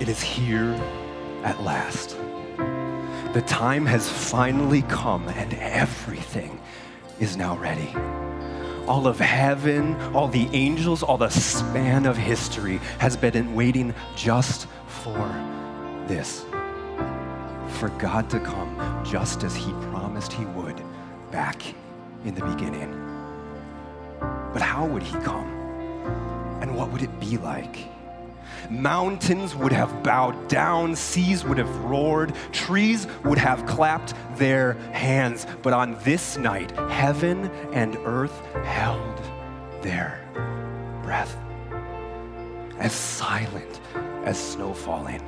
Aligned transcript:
It 0.00 0.08
is 0.08 0.22
here 0.22 0.72
at 1.44 1.62
last. 1.62 2.16
The 3.34 3.42
time 3.46 3.84
has 3.84 4.08
finally 4.08 4.80
come, 4.80 5.28
and 5.28 5.52
everything 5.52 6.58
is 7.20 7.36
now 7.36 7.54
ready. 7.58 7.94
All 8.88 9.06
of 9.06 9.18
heaven, 9.18 9.94
all 10.14 10.26
the 10.26 10.48
angels, 10.54 11.02
all 11.02 11.18
the 11.18 11.28
span 11.28 12.06
of 12.06 12.16
history 12.16 12.78
has 12.98 13.14
been 13.14 13.54
waiting 13.54 13.94
just 14.16 14.66
for 14.86 15.28
this 16.08 16.46
for 17.78 17.90
God 17.98 18.30
to 18.30 18.40
come 18.40 19.04
just 19.04 19.44
as 19.44 19.54
He 19.54 19.70
promised 19.90 20.32
He 20.32 20.46
would 20.46 20.82
back 21.30 21.62
in 22.24 22.34
the 22.34 22.44
beginning. 22.44 22.90
But 24.54 24.62
how 24.62 24.86
would 24.86 25.02
He 25.02 25.18
come? 25.18 25.48
And 26.62 26.74
what 26.74 26.90
would 26.90 27.02
it 27.02 27.20
be 27.20 27.36
like? 27.36 27.99
Mountains 28.68 29.54
would 29.54 29.72
have 29.72 30.02
bowed 30.02 30.48
down, 30.48 30.94
seas 30.96 31.44
would 31.44 31.58
have 31.58 31.74
roared, 31.84 32.34
trees 32.52 33.06
would 33.24 33.38
have 33.38 33.66
clapped 33.66 34.14
their 34.36 34.74
hands. 34.92 35.46
But 35.62 35.72
on 35.72 35.96
this 36.04 36.36
night, 36.36 36.70
heaven 36.90 37.50
and 37.72 37.96
earth 38.04 38.44
held 38.64 39.20
their 39.82 40.20
breath, 41.02 41.36
as 42.78 42.92
silent 42.92 43.80
as 44.24 44.38
snow 44.38 44.74
falling, 44.74 45.22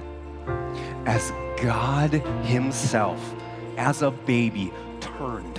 as 1.06 1.32
God 1.60 2.12
Himself, 2.44 3.34
as 3.76 4.02
a 4.02 4.10
baby, 4.10 4.72
turned 5.00 5.58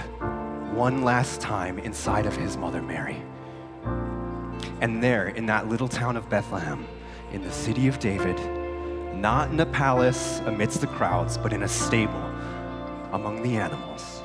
one 0.73 1.03
last 1.03 1.41
time 1.41 1.79
inside 1.79 2.25
of 2.25 2.35
His 2.35 2.57
mother 2.57 2.81
Mary. 2.81 3.21
And 4.81 5.03
there, 5.03 5.29
in 5.29 5.45
that 5.45 5.69
little 5.69 5.87
town 5.87 6.17
of 6.17 6.29
Bethlehem, 6.29 6.85
in 7.33 7.41
the 7.41 7.51
city 7.51 7.87
of 7.87 7.99
David, 7.99 8.39
not 9.15 9.51
in 9.51 9.59
a 9.59 9.65
palace 9.65 10.39
amidst 10.45 10.81
the 10.81 10.87
crowds, 10.87 11.37
but 11.37 11.51
in 11.51 11.63
a 11.63 11.67
stable 11.67 12.31
among 13.11 13.41
the 13.43 13.57
animals. 13.57 14.21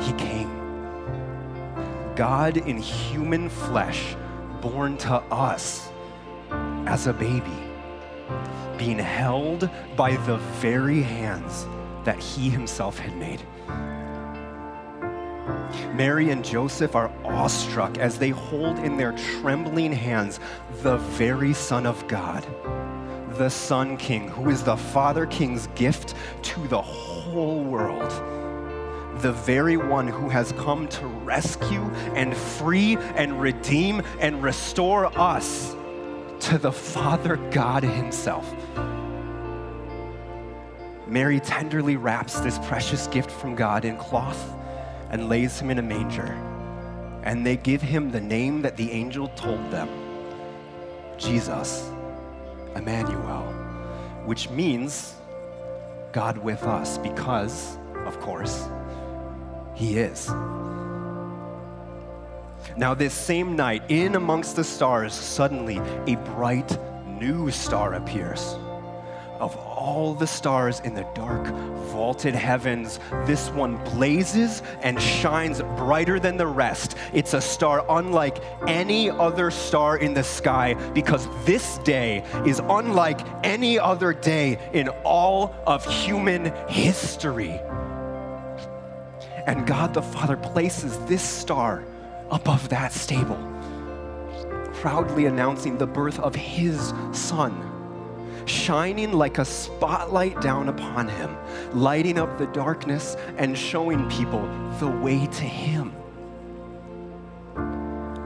He 0.00 0.12
came. 0.14 0.50
God 2.16 2.56
in 2.56 2.78
human 2.78 3.48
flesh, 3.48 4.16
born 4.60 4.96
to 4.98 5.14
us 5.14 5.88
as 6.86 7.06
a 7.06 7.12
baby, 7.12 7.58
being 8.76 8.98
held 8.98 9.70
by 9.96 10.16
the 10.16 10.36
very 10.60 11.02
hands 11.02 11.66
that 12.04 12.18
he 12.18 12.50
himself 12.50 12.98
had 12.98 13.16
made. 13.16 13.40
Mary 15.94 16.30
and 16.30 16.44
Joseph 16.44 16.94
are 16.94 17.12
awestruck 17.24 17.98
as 17.98 18.18
they 18.18 18.30
hold 18.30 18.78
in 18.78 18.96
their 18.96 19.12
trembling 19.12 19.92
hands 19.92 20.40
the 20.82 20.96
very 20.96 21.52
Son 21.52 21.86
of 21.86 22.06
God, 22.08 22.46
the 23.36 23.48
Son 23.48 23.96
King, 23.96 24.28
who 24.28 24.50
is 24.50 24.62
the 24.62 24.76
Father 24.76 25.26
King's 25.26 25.66
gift 25.68 26.14
to 26.42 26.66
the 26.68 26.80
whole 26.80 27.62
world. 27.62 28.10
The 29.20 29.32
very 29.32 29.76
one 29.76 30.08
who 30.08 30.28
has 30.28 30.52
come 30.52 30.88
to 30.88 31.06
rescue 31.06 31.84
and 32.14 32.36
free 32.36 32.96
and 33.14 33.40
redeem 33.40 34.02
and 34.18 34.42
restore 34.42 35.06
us 35.18 35.76
to 36.40 36.58
the 36.58 36.72
Father 36.72 37.36
God 37.50 37.84
Himself. 37.84 38.52
Mary 41.06 41.40
tenderly 41.40 41.96
wraps 41.96 42.40
this 42.40 42.58
precious 42.60 43.06
gift 43.08 43.30
from 43.30 43.54
God 43.54 43.84
in 43.84 43.96
cloth 43.96 44.56
and 45.12 45.28
lays 45.28 45.60
him 45.60 45.70
in 45.70 45.78
a 45.78 45.82
manger. 45.82 46.36
And 47.22 47.46
they 47.46 47.56
give 47.56 47.80
him 47.80 48.10
the 48.10 48.20
name 48.20 48.62
that 48.62 48.76
the 48.76 48.90
angel 48.90 49.28
told 49.28 49.70
them 49.70 49.88
Jesus, 51.18 51.88
Emmanuel, 52.74 53.44
which 54.24 54.50
means 54.50 55.14
God 56.10 56.36
with 56.36 56.64
us, 56.64 56.98
because, 56.98 57.78
of 58.06 58.18
course, 58.20 58.66
he 59.74 59.98
is. 59.98 60.28
Now, 62.76 62.94
this 62.94 63.14
same 63.14 63.54
night, 63.54 63.82
in 63.88 64.14
amongst 64.14 64.56
the 64.56 64.64
stars, 64.64 65.14
suddenly 65.14 65.78
a 66.06 66.16
bright 66.34 66.78
new 67.06 67.50
star 67.50 67.94
appears. 67.94 68.56
Of 69.42 69.56
all 69.56 70.14
the 70.14 70.28
stars 70.28 70.78
in 70.78 70.94
the 70.94 71.04
dark, 71.14 71.48
vaulted 71.88 72.32
heavens, 72.32 73.00
this 73.26 73.50
one 73.50 73.76
blazes 73.82 74.62
and 74.82 75.02
shines 75.02 75.60
brighter 75.76 76.20
than 76.20 76.36
the 76.36 76.46
rest. 76.46 76.94
It's 77.12 77.34
a 77.34 77.40
star 77.40 77.84
unlike 77.88 78.38
any 78.68 79.10
other 79.10 79.50
star 79.50 79.96
in 79.96 80.14
the 80.14 80.22
sky 80.22 80.74
because 80.94 81.26
this 81.44 81.78
day 81.78 82.22
is 82.46 82.60
unlike 82.60 83.18
any 83.42 83.80
other 83.80 84.12
day 84.12 84.60
in 84.72 84.88
all 85.02 85.56
of 85.66 85.84
human 85.86 86.44
history. 86.68 87.60
And 89.44 89.66
God 89.66 89.92
the 89.92 90.02
Father 90.02 90.36
places 90.36 90.96
this 91.06 91.24
star 91.24 91.82
above 92.30 92.68
that 92.68 92.92
stable, 92.92 93.42
proudly 94.74 95.26
announcing 95.26 95.78
the 95.78 95.86
birth 95.88 96.20
of 96.20 96.36
His 96.36 96.94
Son 97.10 97.71
shining 98.46 99.12
like 99.12 99.38
a 99.38 99.44
spotlight 99.44 100.40
down 100.40 100.68
upon 100.68 101.08
him, 101.08 101.36
lighting 101.72 102.18
up 102.18 102.38
the 102.38 102.46
darkness 102.48 103.16
and 103.36 103.56
showing 103.56 104.08
people 104.08 104.46
the 104.78 104.88
way 104.88 105.26
to 105.26 105.44
him. 105.44 105.92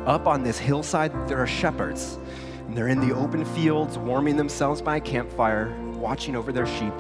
Up 0.06 0.27
on 0.27 0.44
this 0.44 0.59
hillside, 0.59 1.12
there 1.28 1.38
are 1.38 1.47
shepherds, 1.47 2.19
and 2.66 2.77
they're 2.77 2.88
in 2.88 3.00
the 3.00 3.15
open 3.15 3.44
fields, 3.44 3.99
warming 3.99 4.37
themselves 4.37 4.81
by 4.81 4.97
a 4.97 5.00
campfire, 5.00 5.77
watching 5.94 6.37
over 6.37 6.53
their 6.53 6.66
sheep. 6.66 6.94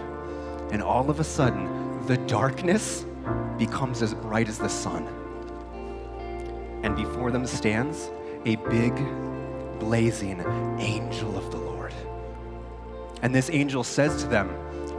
And 0.72 0.82
all 0.82 1.08
of 1.08 1.20
a 1.20 1.24
sudden, 1.24 2.04
the 2.06 2.16
darkness 2.26 3.06
becomes 3.58 4.02
as 4.02 4.12
bright 4.12 4.48
as 4.48 4.58
the 4.58 4.68
sun. 4.68 5.06
And 6.82 6.96
before 6.96 7.30
them 7.30 7.46
stands 7.46 8.10
a 8.44 8.56
big, 8.56 8.94
blazing 9.78 10.40
angel 10.78 11.36
of 11.36 11.50
the 11.50 11.58
Lord. 11.58 11.75
And 13.26 13.34
this 13.34 13.50
angel 13.50 13.82
says 13.82 14.22
to 14.22 14.28
them, 14.28 14.48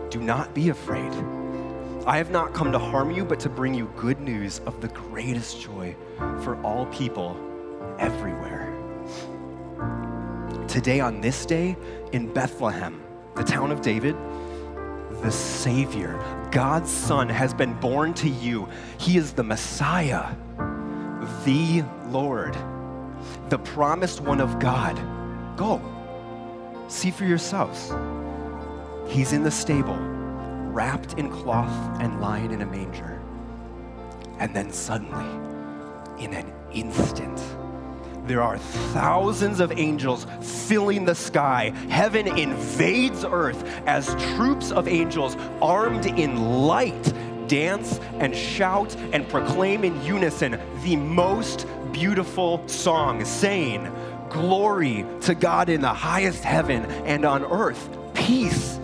Do 0.10 0.20
not 0.20 0.54
be 0.54 0.68
afraid. 0.68 1.14
I 2.06 2.18
have 2.18 2.30
not 2.30 2.54
come 2.54 2.74
to 2.74 2.78
harm 2.78 3.10
you, 3.10 3.24
but 3.24 3.40
to 3.40 3.50
bring 3.50 3.74
you 3.74 3.90
good 3.96 4.20
news 4.20 4.60
of 4.66 4.82
the 4.82 4.90
greatest 4.90 5.62
joy 5.62 5.96
for 6.42 6.62
all 6.62 6.88
people 6.88 7.38
everywhere. 7.98 8.76
Today, 10.68 11.00
on 11.00 11.22
this 11.22 11.46
day, 11.46 11.78
in 12.12 12.34
Bethlehem, 12.34 13.02
the 13.38 13.46
town 13.46 13.72
of 13.72 13.82
David, 13.82 14.18
the 15.22 15.32
Savior, 15.32 16.22
God's 16.52 16.92
Son, 16.92 17.30
has 17.30 17.54
been 17.54 17.76
born 17.76 18.14
to 18.16 18.28
you. 18.28 18.68
He 18.98 19.16
is 19.16 19.32
the 19.32 19.44
Messiah, 19.44 20.36
the 21.46 21.82
Lord, 22.08 22.58
the 23.48 23.60
promised 23.60 24.20
one 24.20 24.42
of 24.42 24.60
God. 24.60 25.00
Go 25.56 25.82
See 26.88 27.12
for 27.12 27.26
yourselves. 27.26 27.94
He's 29.08 29.34
in 29.34 29.44
the 29.44 29.52
stable, 29.52 29.98
wrapped 29.98 31.14
in 31.14 31.30
cloth 31.30 32.02
and 32.02 32.22
lying 32.22 32.52
in 32.52 32.62
a 32.62 32.66
manger. 32.66 33.22
And 34.40 34.56
then 34.56 34.72
suddenly, 34.72 35.26
in 36.24 36.34
an 36.34 36.52
instant, 36.72 37.42
there 38.26 38.42
are 38.42 38.58
thousands 38.58 39.60
of 39.60 39.72
angels 39.78 40.28
filling 40.42 41.06
the 41.06 41.16
sky. 41.16 41.72
Heaven 41.90 42.28
invades 42.28 43.24
earth 43.26 43.64
as 43.86 44.16
troops 44.36 44.72
of 44.72 44.88
angels 44.88 45.36
armed 45.62 46.06
in 46.06 46.66
light 46.66 47.14
dance 47.48 48.00
and 48.20 48.36
shout 48.36 48.96
and 49.14 49.28
proclaim 49.30 49.84
in 49.84 50.02
unison 50.04 50.60
the 50.84 50.96
most 50.98 51.66
beautiful 51.92 52.68
song, 52.68 53.24
saying, 53.24 53.86
Glory 54.38 55.04
to 55.22 55.34
God 55.34 55.68
in 55.68 55.82
the 55.82 55.94
highest 55.94 56.44
heaven 56.44 56.86
and 57.06 57.26
on 57.26 57.44
earth, 57.44 57.90
peace 58.14 58.80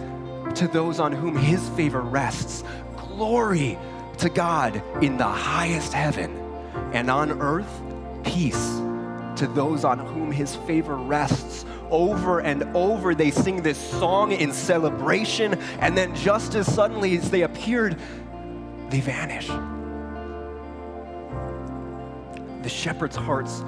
to 0.56 0.68
those 0.68 1.00
on 1.00 1.12
whom 1.12 1.36
his 1.36 1.70
favor 1.70 2.02
rests. 2.02 2.64
Glory 2.98 3.78
to 4.18 4.30
God 4.30 4.82
in 5.04 5.18
the 5.18 5.24
highest 5.24 5.94
heaven 5.94 6.36
and 6.92 7.08
on 7.10 7.40
earth, 7.40 7.70
peace 8.24 8.82
to 9.36 9.48
those 9.54 9.84
on 9.84 10.00
whom 10.00 10.32
his 10.32 10.56
favor 10.56 10.96
rests. 10.96 11.66
Over 11.92 12.40
and 12.40 12.64
over, 12.76 13.14
they 13.14 13.30
sing 13.30 13.62
this 13.62 13.78
song 13.78 14.32
in 14.32 14.52
celebration, 14.52 15.54
and 15.80 15.96
then 15.96 16.16
just 16.16 16.56
as 16.56 16.74
suddenly 16.74 17.16
as 17.16 17.30
they 17.30 17.44
appeared, 17.44 18.00
they 18.90 19.02
vanish. 19.02 19.50
The 22.64 22.70
shepherds' 22.70 23.16
hearts 23.16 23.64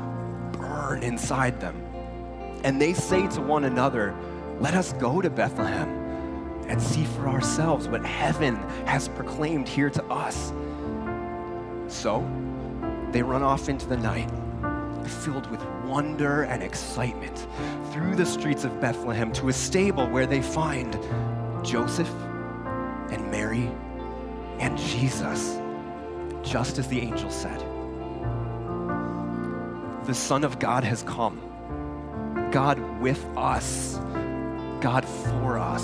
burn 0.86 1.04
inside 1.04 1.60
them. 1.60 1.76
And 2.64 2.80
they 2.80 2.94
say 2.94 3.28
to 3.30 3.42
one 3.42 3.64
another, 3.64 4.16
Let 4.60 4.76
us 4.76 4.94
go 4.94 5.22
to 5.22 5.30
Bethlehem 5.30 5.90
and 6.68 6.82
see 6.82 7.06
for 7.06 7.28
ourselves 7.28 7.88
what 7.88 8.06
heaven 8.06 8.56
has 8.86 9.08
proclaimed 9.10 9.68
here 9.68 9.90
to 9.90 10.04
us. 10.06 10.54
So 11.88 12.22
they 13.12 13.24
run 13.24 13.44
off 13.44 13.70
into 13.70 13.88
the 13.88 13.98
night 13.98 14.30
filled 15.06 15.50
with 15.52 15.64
wonder 15.86 16.44
and 16.44 16.64
excitement 16.64 17.46
through 17.92 18.16
the 18.16 18.26
streets 18.26 18.64
of 18.64 18.82
Bethlehem 18.82 19.32
to 19.32 19.50
a 19.50 19.54
stable 19.54 20.08
where 20.10 20.26
they 20.26 20.42
find 20.42 20.94
Joseph 21.64 22.12
and 23.12 23.30
Mary 23.30 23.70
and 24.58 24.76
Jesus, 24.78 25.60
just 26.42 26.80
as 26.80 26.88
the 26.88 27.00
angel 27.00 27.30
said. 27.30 27.75
The 30.06 30.14
Son 30.14 30.44
of 30.44 30.60
God 30.60 30.84
has 30.84 31.02
come. 31.02 31.42
God 32.52 32.80
with 33.02 33.26
us, 33.36 33.96
God 34.80 35.04
for 35.04 35.58
us. 35.58 35.84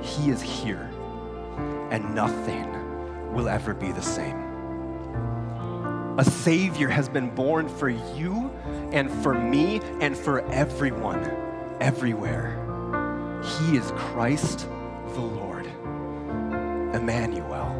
He 0.00 0.30
is 0.30 0.40
here, 0.40 0.90
and 1.90 2.14
nothing 2.14 2.66
will 3.34 3.46
ever 3.46 3.74
be 3.74 3.92
the 3.92 4.00
same. 4.00 4.36
A 6.18 6.24
Savior 6.24 6.88
has 6.88 7.10
been 7.10 7.28
born 7.34 7.68
for 7.68 7.90
you 7.90 8.50
and 8.90 9.10
for 9.22 9.34
me 9.34 9.82
and 10.00 10.16
for 10.16 10.40
everyone, 10.50 11.22
everywhere. 11.80 12.56
He 13.44 13.76
is 13.76 13.92
Christ 13.96 14.66
the 15.12 15.20
Lord, 15.20 15.66
Emmanuel. 16.94 17.77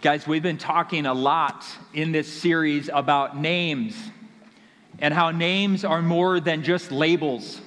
Guys, 0.00 0.28
we've 0.28 0.44
been 0.44 0.58
talking 0.58 1.06
a 1.06 1.12
lot 1.12 1.66
in 1.92 2.12
this 2.12 2.32
series 2.32 2.88
about 2.92 3.36
names 3.36 3.96
and 5.00 5.12
how 5.12 5.32
names 5.32 5.84
are 5.84 6.00
more 6.00 6.38
than 6.38 6.62
just 6.62 6.92
labels. 6.92 7.60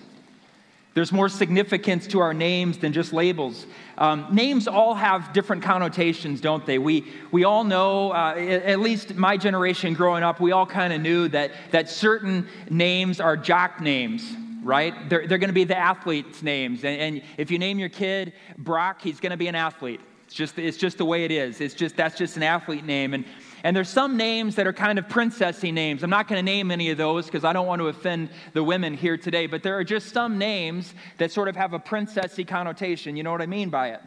There's 0.93 1.11
more 1.11 1.27
significance 1.27 2.07
to 2.07 2.19
our 2.19 2.33
names 2.33 2.77
than 2.77 2.93
just 2.93 3.11
labels. 3.11 3.65
Um, 3.97 4.27
names 4.31 4.69
all 4.69 4.93
have 4.93 5.33
different 5.33 5.61
connotations, 5.61 6.39
don't 6.39 6.65
they? 6.65 6.79
We, 6.79 7.05
we 7.33 7.43
all 7.43 7.65
know, 7.65 8.13
uh, 8.13 8.35
at 8.35 8.79
least 8.79 9.15
my 9.15 9.35
generation 9.35 9.93
growing 9.93 10.23
up, 10.23 10.39
we 10.39 10.53
all 10.53 10.65
kind 10.65 10.93
of 10.93 11.01
knew 11.01 11.27
that, 11.27 11.51
that 11.71 11.89
certain 11.89 12.47
names 12.69 13.19
are 13.19 13.35
jock 13.35 13.81
names, 13.81 14.23
right? 14.63 15.09
They're, 15.09 15.27
they're 15.27 15.37
going 15.37 15.49
to 15.49 15.53
be 15.53 15.65
the 15.65 15.77
athletes' 15.77 16.41
names. 16.41 16.85
And, 16.85 16.97
and 16.97 17.21
if 17.35 17.51
you 17.51 17.59
name 17.59 17.77
your 17.77 17.89
kid 17.89 18.31
Brock, 18.57 19.01
he's 19.01 19.19
going 19.19 19.31
to 19.31 19.37
be 19.37 19.49
an 19.49 19.55
athlete. 19.55 19.99
It's 20.31 20.37
just, 20.37 20.57
it's 20.57 20.77
just 20.77 20.97
the 20.97 21.03
way 21.03 21.25
it 21.25 21.31
is. 21.31 21.59
It's 21.59 21.73
just, 21.73 21.97
that's 21.97 22.17
just 22.17 22.37
an 22.37 22.43
athlete 22.43 22.85
name. 22.85 23.13
And, 23.13 23.25
and 23.65 23.75
there's 23.75 23.89
some 23.89 24.15
names 24.15 24.55
that 24.55 24.65
are 24.65 24.71
kind 24.71 24.97
of 24.97 25.09
princessy 25.09 25.73
names. 25.73 26.03
I'm 26.03 26.09
not 26.09 26.29
going 26.29 26.39
to 26.39 26.41
name 26.41 26.71
any 26.71 26.89
of 26.89 26.97
those 26.97 27.25
because 27.25 27.43
I 27.43 27.51
don't 27.51 27.67
want 27.67 27.81
to 27.81 27.89
offend 27.89 28.29
the 28.53 28.63
women 28.63 28.93
here 28.93 29.17
today, 29.17 29.45
but 29.45 29.61
there 29.61 29.77
are 29.77 29.83
just 29.83 30.13
some 30.13 30.37
names 30.37 30.93
that 31.17 31.33
sort 31.33 31.49
of 31.49 31.57
have 31.57 31.73
a 31.73 31.79
princessy 31.79 32.47
connotation. 32.47 33.17
You 33.17 33.23
know 33.23 33.31
what 33.33 33.41
I 33.41 33.45
mean 33.45 33.69
by 33.69 33.89
it? 33.89 34.01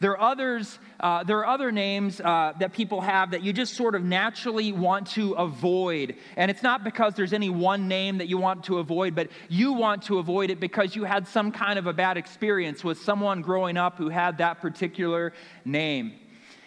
There 0.00 0.18
are 0.18 0.32
others, 0.32 0.78
uh, 1.00 1.24
there 1.24 1.38
are 1.38 1.46
other 1.46 1.70
names 1.70 2.20
uh, 2.20 2.52
that 2.58 2.72
people 2.72 3.00
have 3.00 3.30
that 3.30 3.42
you 3.42 3.52
just 3.52 3.74
sort 3.74 3.94
of 3.94 4.04
naturally 4.04 4.72
want 4.72 5.06
to 5.12 5.32
avoid. 5.34 6.16
And 6.36 6.50
it's 6.50 6.62
not 6.62 6.84
because 6.84 7.14
there's 7.14 7.32
any 7.32 7.50
one 7.50 7.86
name 7.88 8.18
that 8.18 8.28
you 8.28 8.38
want 8.38 8.64
to 8.64 8.78
avoid, 8.78 9.14
but 9.14 9.28
you 9.48 9.72
want 9.72 10.02
to 10.04 10.18
avoid 10.18 10.50
it 10.50 10.58
because 10.58 10.96
you 10.96 11.04
had 11.04 11.28
some 11.28 11.52
kind 11.52 11.78
of 11.78 11.86
a 11.86 11.92
bad 11.92 12.16
experience 12.16 12.82
with 12.82 12.98
someone 12.98 13.40
growing 13.40 13.76
up 13.76 13.96
who 13.96 14.08
had 14.08 14.38
that 14.38 14.60
particular 14.60 15.32
name. 15.64 16.14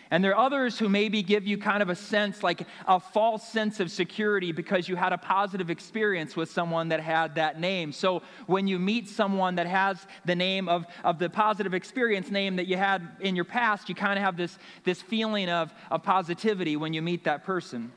And 0.10 0.24
there 0.24 0.32
are 0.36 0.46
others 0.46 0.80
who 0.80 0.88
maybe 0.88 1.22
give 1.22 1.46
you 1.46 1.58
kind 1.58 1.82
of 1.82 1.90
a 1.90 1.96
sense, 1.96 2.42
like 2.42 2.66
a 2.88 3.00
false 3.00 3.48
sense 3.48 3.80
of 3.80 3.92
security 3.92 4.52
because 4.52 4.88
you 4.88 4.96
had 4.96 5.12
a 5.12 5.18
positive 5.18 5.70
experience 5.70 6.36
with 6.36 6.50
someone 6.50 6.90
that 6.90 7.02
had 7.02 7.36
that 7.36 7.60
name. 7.60 7.92
So 7.92 8.22
when 8.46 8.68
you 8.68 8.80
meet 8.80 9.10
someone 9.10 9.56
that 9.56 9.68
has 9.68 10.08
the 10.26 10.36
name 10.36 10.70
of, 10.70 10.86
of 11.04 11.20
the 11.20 11.30
positive 11.30 11.74
experience 11.74 12.32
name 12.32 12.56
that 12.56 12.68
you 12.68 12.78
had 12.78 13.08
in 13.20 13.36
your 13.36 13.46
past, 13.46 13.90
you 13.90 13.96
kind 13.96 14.18
of 14.18 14.24
have 14.24 14.38
this, 14.38 14.58
this 14.84 15.02
feeling 15.02 15.50
of, 15.50 15.74
of 15.92 16.04
positivity 16.04 16.78
when 16.78 16.94
you 16.94 17.02
meet 17.02 17.26
that 17.26 17.44
person. 17.44 17.92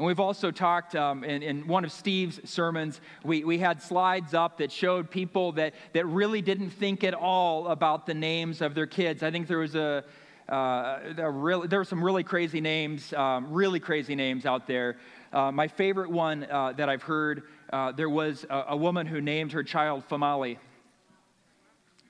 And 0.00 0.06
we've 0.06 0.20
also 0.20 0.50
talked 0.50 0.96
um, 0.96 1.24
in, 1.24 1.42
in, 1.42 1.66
one 1.66 1.84
of 1.84 1.92
Steve's 1.92 2.40
sermons, 2.48 3.02
we, 3.22 3.44
we 3.44 3.58
had 3.58 3.82
slides 3.82 4.32
up 4.32 4.56
that 4.56 4.72
showed 4.72 5.10
people 5.10 5.52
that, 5.52 5.74
that 5.92 6.06
really 6.06 6.40
didn't 6.40 6.70
think 6.70 7.04
at 7.04 7.12
all 7.12 7.68
about 7.68 8.06
the 8.06 8.14
names 8.14 8.62
of 8.62 8.74
their 8.74 8.86
kids. 8.86 9.22
I 9.22 9.30
think 9.30 9.46
there 9.46 9.58
was 9.58 9.74
a, 9.74 10.02
uh, 10.50 11.12
there, 11.14 11.30
really, 11.30 11.68
there, 11.68 11.80
are 11.80 11.84
some 11.84 12.02
really 12.02 12.24
crazy 12.24 12.60
names, 12.60 13.12
um, 13.12 13.52
really 13.52 13.78
crazy 13.78 14.16
names 14.16 14.44
out 14.44 14.66
there. 14.66 14.96
Uh, 15.32 15.52
my 15.52 15.68
favorite 15.68 16.10
one 16.10 16.44
uh, 16.50 16.72
that 16.72 16.88
I've 16.88 17.02
heard, 17.04 17.44
uh, 17.72 17.92
there 17.92 18.10
was 18.10 18.44
a, 18.50 18.64
a, 18.70 18.76
woman 18.76 19.06
who 19.06 19.20
named 19.20 19.52
her 19.52 19.62
child 19.62 20.02
Famali. 20.08 20.52
It 20.52 20.58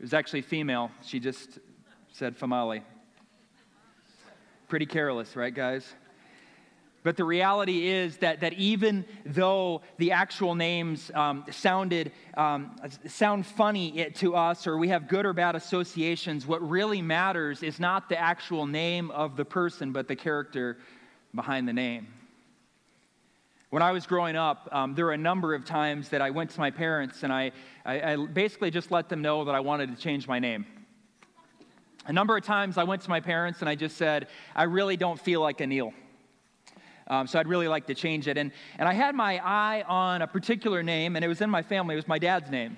was 0.00 0.14
actually 0.14 0.40
female. 0.40 0.90
She 1.02 1.20
just 1.20 1.58
said 2.12 2.38
Famali. 2.38 2.80
Pretty 4.68 4.86
careless, 4.86 5.36
right, 5.36 5.54
guys? 5.54 5.94
But 7.02 7.16
the 7.16 7.24
reality 7.24 7.88
is 7.88 8.18
that, 8.18 8.40
that 8.40 8.52
even 8.54 9.06
though 9.24 9.80
the 9.96 10.12
actual 10.12 10.54
names 10.54 11.10
um, 11.14 11.44
sounded 11.50 12.12
um, 12.36 12.76
sound 13.06 13.46
funny 13.46 14.10
to 14.16 14.34
us, 14.34 14.66
or 14.66 14.76
we 14.76 14.88
have 14.88 15.08
good 15.08 15.24
or 15.24 15.32
bad 15.32 15.56
associations, 15.56 16.46
what 16.46 16.60
really 16.68 17.00
matters 17.00 17.62
is 17.62 17.80
not 17.80 18.10
the 18.10 18.20
actual 18.20 18.66
name 18.66 19.10
of 19.12 19.36
the 19.36 19.46
person, 19.46 19.92
but 19.92 20.08
the 20.08 20.16
character 20.16 20.76
behind 21.34 21.66
the 21.66 21.72
name. 21.72 22.08
When 23.70 23.82
I 23.82 23.92
was 23.92 24.06
growing 24.06 24.36
up, 24.36 24.68
um, 24.72 24.94
there 24.94 25.06
were 25.06 25.12
a 25.12 25.18
number 25.18 25.54
of 25.54 25.64
times 25.64 26.10
that 26.10 26.20
I 26.20 26.30
went 26.30 26.50
to 26.50 26.60
my 26.60 26.70
parents 26.70 27.22
and 27.22 27.32
I, 27.32 27.52
I, 27.84 28.12
I 28.12 28.16
basically 28.16 28.70
just 28.70 28.90
let 28.90 29.08
them 29.08 29.22
know 29.22 29.44
that 29.44 29.54
I 29.54 29.60
wanted 29.60 29.94
to 29.94 30.02
change 30.02 30.26
my 30.26 30.38
name. 30.38 30.66
A 32.06 32.12
number 32.12 32.36
of 32.36 32.44
times 32.44 32.76
I 32.76 32.84
went 32.84 33.02
to 33.02 33.10
my 33.10 33.20
parents 33.20 33.60
and 33.60 33.68
I 33.68 33.76
just 33.76 33.96
said, 33.96 34.26
I 34.56 34.64
really 34.64 34.96
don't 34.96 35.20
feel 35.20 35.40
like 35.40 35.60
a 35.60 35.66
Neil. 35.66 35.94
Um, 37.10 37.26
so 37.26 37.40
I'd 37.40 37.48
really 37.48 37.66
like 37.68 37.86
to 37.88 37.94
change 37.94 38.28
it. 38.28 38.38
And, 38.38 38.52
and 38.78 38.88
I 38.88 38.94
had 38.94 39.16
my 39.16 39.40
eye 39.44 39.82
on 39.88 40.22
a 40.22 40.28
particular 40.28 40.82
name, 40.82 41.16
and 41.16 41.24
it 41.24 41.28
was 41.28 41.40
in 41.40 41.50
my 41.50 41.60
family. 41.60 41.94
It 41.94 41.96
was 41.96 42.08
my 42.08 42.20
dad's 42.20 42.50
name. 42.50 42.76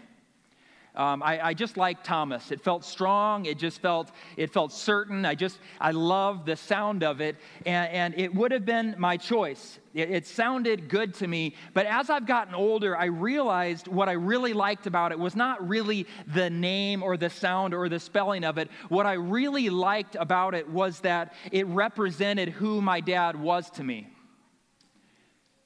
Um, 0.94 1.23
I, 1.23 1.40
I, 1.40 1.55
just 1.55 1.79
liked 1.79 2.05
Thomas. 2.05 2.50
It 2.50 2.61
felt 2.61 2.84
strong. 2.84 3.46
It 3.46 3.58
just 3.58 3.81
felt 3.81 4.11
it 4.37 4.52
felt 4.52 4.73
certain. 4.73 5.25
I 5.25 5.34
just 5.34 5.58
I 5.81 5.90
loved 5.90 6.44
the 6.44 6.55
sound 6.55 7.02
of 7.02 7.23
it, 7.23 7.37
and, 7.64 7.90
and 7.90 8.14
it 8.19 8.34
would 8.34 8.52
have 8.52 8.67
been 8.67 8.94
my 8.99 9.17
choice. 9.17 9.79
It, 9.94 10.11
it, 10.11 10.26
sounded 10.26 10.90
good 10.90 11.14
to 11.14 11.26
me. 11.26 11.55
But 11.73 11.87
as 11.87 12.11
I've 12.11 12.26
gotten 12.26 12.55
older, 12.55 12.94
I 12.94 13.06
realized 13.06 13.88
what 13.88 14.11
I 14.11 14.12
really 14.12 14.52
liked 14.52 14.87
about 14.87 15.12
it 15.12 15.19
was 15.19 15.34
not 15.34 15.67
really 15.67 16.06
the 16.26 16.50
name 16.50 17.02
or 17.02 17.17
the 17.17 17.31
sound 17.31 17.73
or 17.73 17.88
the 17.88 18.00
spelling 18.00 18.44
of 18.44 18.58
it. 18.58 18.69
What 18.90 19.06
I 19.06 19.14
really 19.14 19.70
liked 19.70 20.14
about 20.14 20.55
it 20.55 20.69
was 20.69 21.00
that 21.00 21.32
it 21.52 21.67
represented 21.69 22.50
who 22.50 22.82
my 22.82 23.00
dad 23.00 23.34
was 23.34 23.70
to 23.70 23.84
me. 23.84 24.11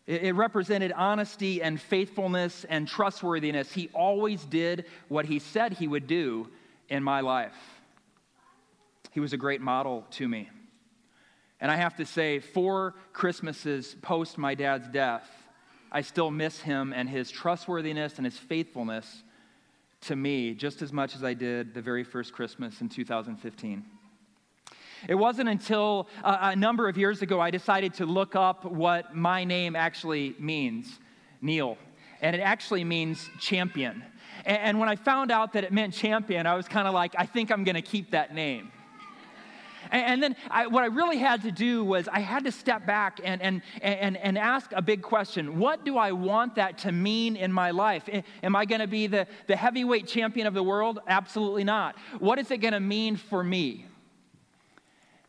It 0.06 0.37
represented 0.37 0.93
honesty 0.93 1.61
and 1.61 1.81
faithfulness 1.81 2.64
and 2.69 2.87
trustworthiness. 2.87 3.73
He 3.73 3.91
always 3.93 4.44
did 4.44 4.84
what 5.08 5.25
he 5.25 5.41
said 5.41 5.72
he 5.72 5.89
would 5.89 6.06
do 6.06 6.48
in 6.89 7.03
my 7.03 7.20
life. 7.20 7.56
He 9.10 9.19
was 9.19 9.32
a 9.32 9.36
great 9.36 9.60
model 9.60 10.06
to 10.13 10.29
me. 10.29 10.48
And 11.60 11.72
I 11.72 11.77
have 11.77 11.96
to 11.96 12.06
say, 12.06 12.39
four 12.39 12.94
Christmases 13.13 13.96
post 14.01 14.39
my 14.39 14.55
dad's 14.55 14.86
death, 14.89 15.29
I 15.91 16.03
still 16.03 16.31
miss 16.31 16.60
him 16.60 16.93
and 16.93 17.08
his 17.08 17.31
trustworthiness 17.31 18.19
and 18.19 18.27
his 18.27 18.36
faithfulness 18.36 19.25
to 20.03 20.15
me 20.15 20.55
just 20.55 20.82
as 20.82 20.93
much 20.93 21.17
as 21.17 21.25
I 21.25 21.34
did 21.34 21.75
the 21.75 21.82
very 21.82 22.05
first 22.05 22.32
Christmas 22.32 22.81
in 22.81 22.89
2015. 22.89 23.84
It 25.08 25.15
wasn't 25.15 25.48
until 25.48 26.08
a, 26.25 26.39
a 26.43 26.56
number 26.56 26.89
of 26.89 26.98
years 26.98 27.22
ago 27.22 27.41
I 27.41 27.51
decided 27.51 27.94
to 27.94 28.06
look 28.06 28.34
up 28.34 28.65
what 28.65 29.15
my 29.15 29.44
name 29.44 29.77
actually 29.77 30.34
means 30.39 30.98
Neil. 31.41 31.79
And 32.22 32.34
it 32.34 32.41
actually 32.41 32.84
means 32.84 33.29
champion. 33.39 34.03
And, 34.44 34.58
and 34.58 34.81
when 34.81 34.89
I 34.89 34.96
found 34.96 35.31
out 35.31 35.53
that 35.53 35.65
it 35.65 35.72
meant 35.72 35.94
champion, 35.94 36.46
I 36.46 36.55
was 36.55 36.67
kind 36.67 36.89
of 36.89 36.94
like, 36.94 37.15
I 37.17 37.27
think 37.27 37.51
I'm 37.51 37.65
going 37.65 37.75
to 37.75 37.82
keep 37.82 38.10
that 38.13 38.34
name. 38.34 38.72
And, 39.91 40.20
then 40.20 40.34
I, 40.51 40.67
what 40.67 40.82
I 40.82 40.86
really 40.86 41.19
had 41.19 41.43
to 41.43 41.53
do 41.53 41.84
was 41.84 42.08
I 42.08 42.19
had 42.19 42.44
to 42.44 42.51
step 42.51 42.86
back 42.86 43.20
and, 43.22 43.41
and, 43.41 43.63
and, 43.81 44.17
and 44.17 44.36
ask 44.36 44.72
a 44.72 44.82
big 44.82 45.01
question. 45.01 45.58
What 45.60 45.84
do 45.84 45.96
I 45.96 46.10
want 46.10 46.56
that 46.56 46.79
to 46.79 46.91
mean 46.91 47.36
in 47.36 47.53
my 47.53 47.70
life? 47.70 48.08
Am 48.43 48.56
I 48.56 48.65
going 48.65 48.81
to 48.81 48.89
be 48.89 49.06
the, 49.06 49.29
the 49.46 49.55
heavyweight 49.55 50.08
champion 50.08 50.48
of 50.48 50.55
the 50.55 50.63
world? 50.63 50.98
Absolutely 51.06 51.63
not. 51.63 51.96
What 52.19 52.41
is 52.41 52.51
it 52.51 52.58
going 52.58 52.72
to 52.72 52.81
mean 52.81 53.17
for 53.17 53.44
me? 53.44 53.86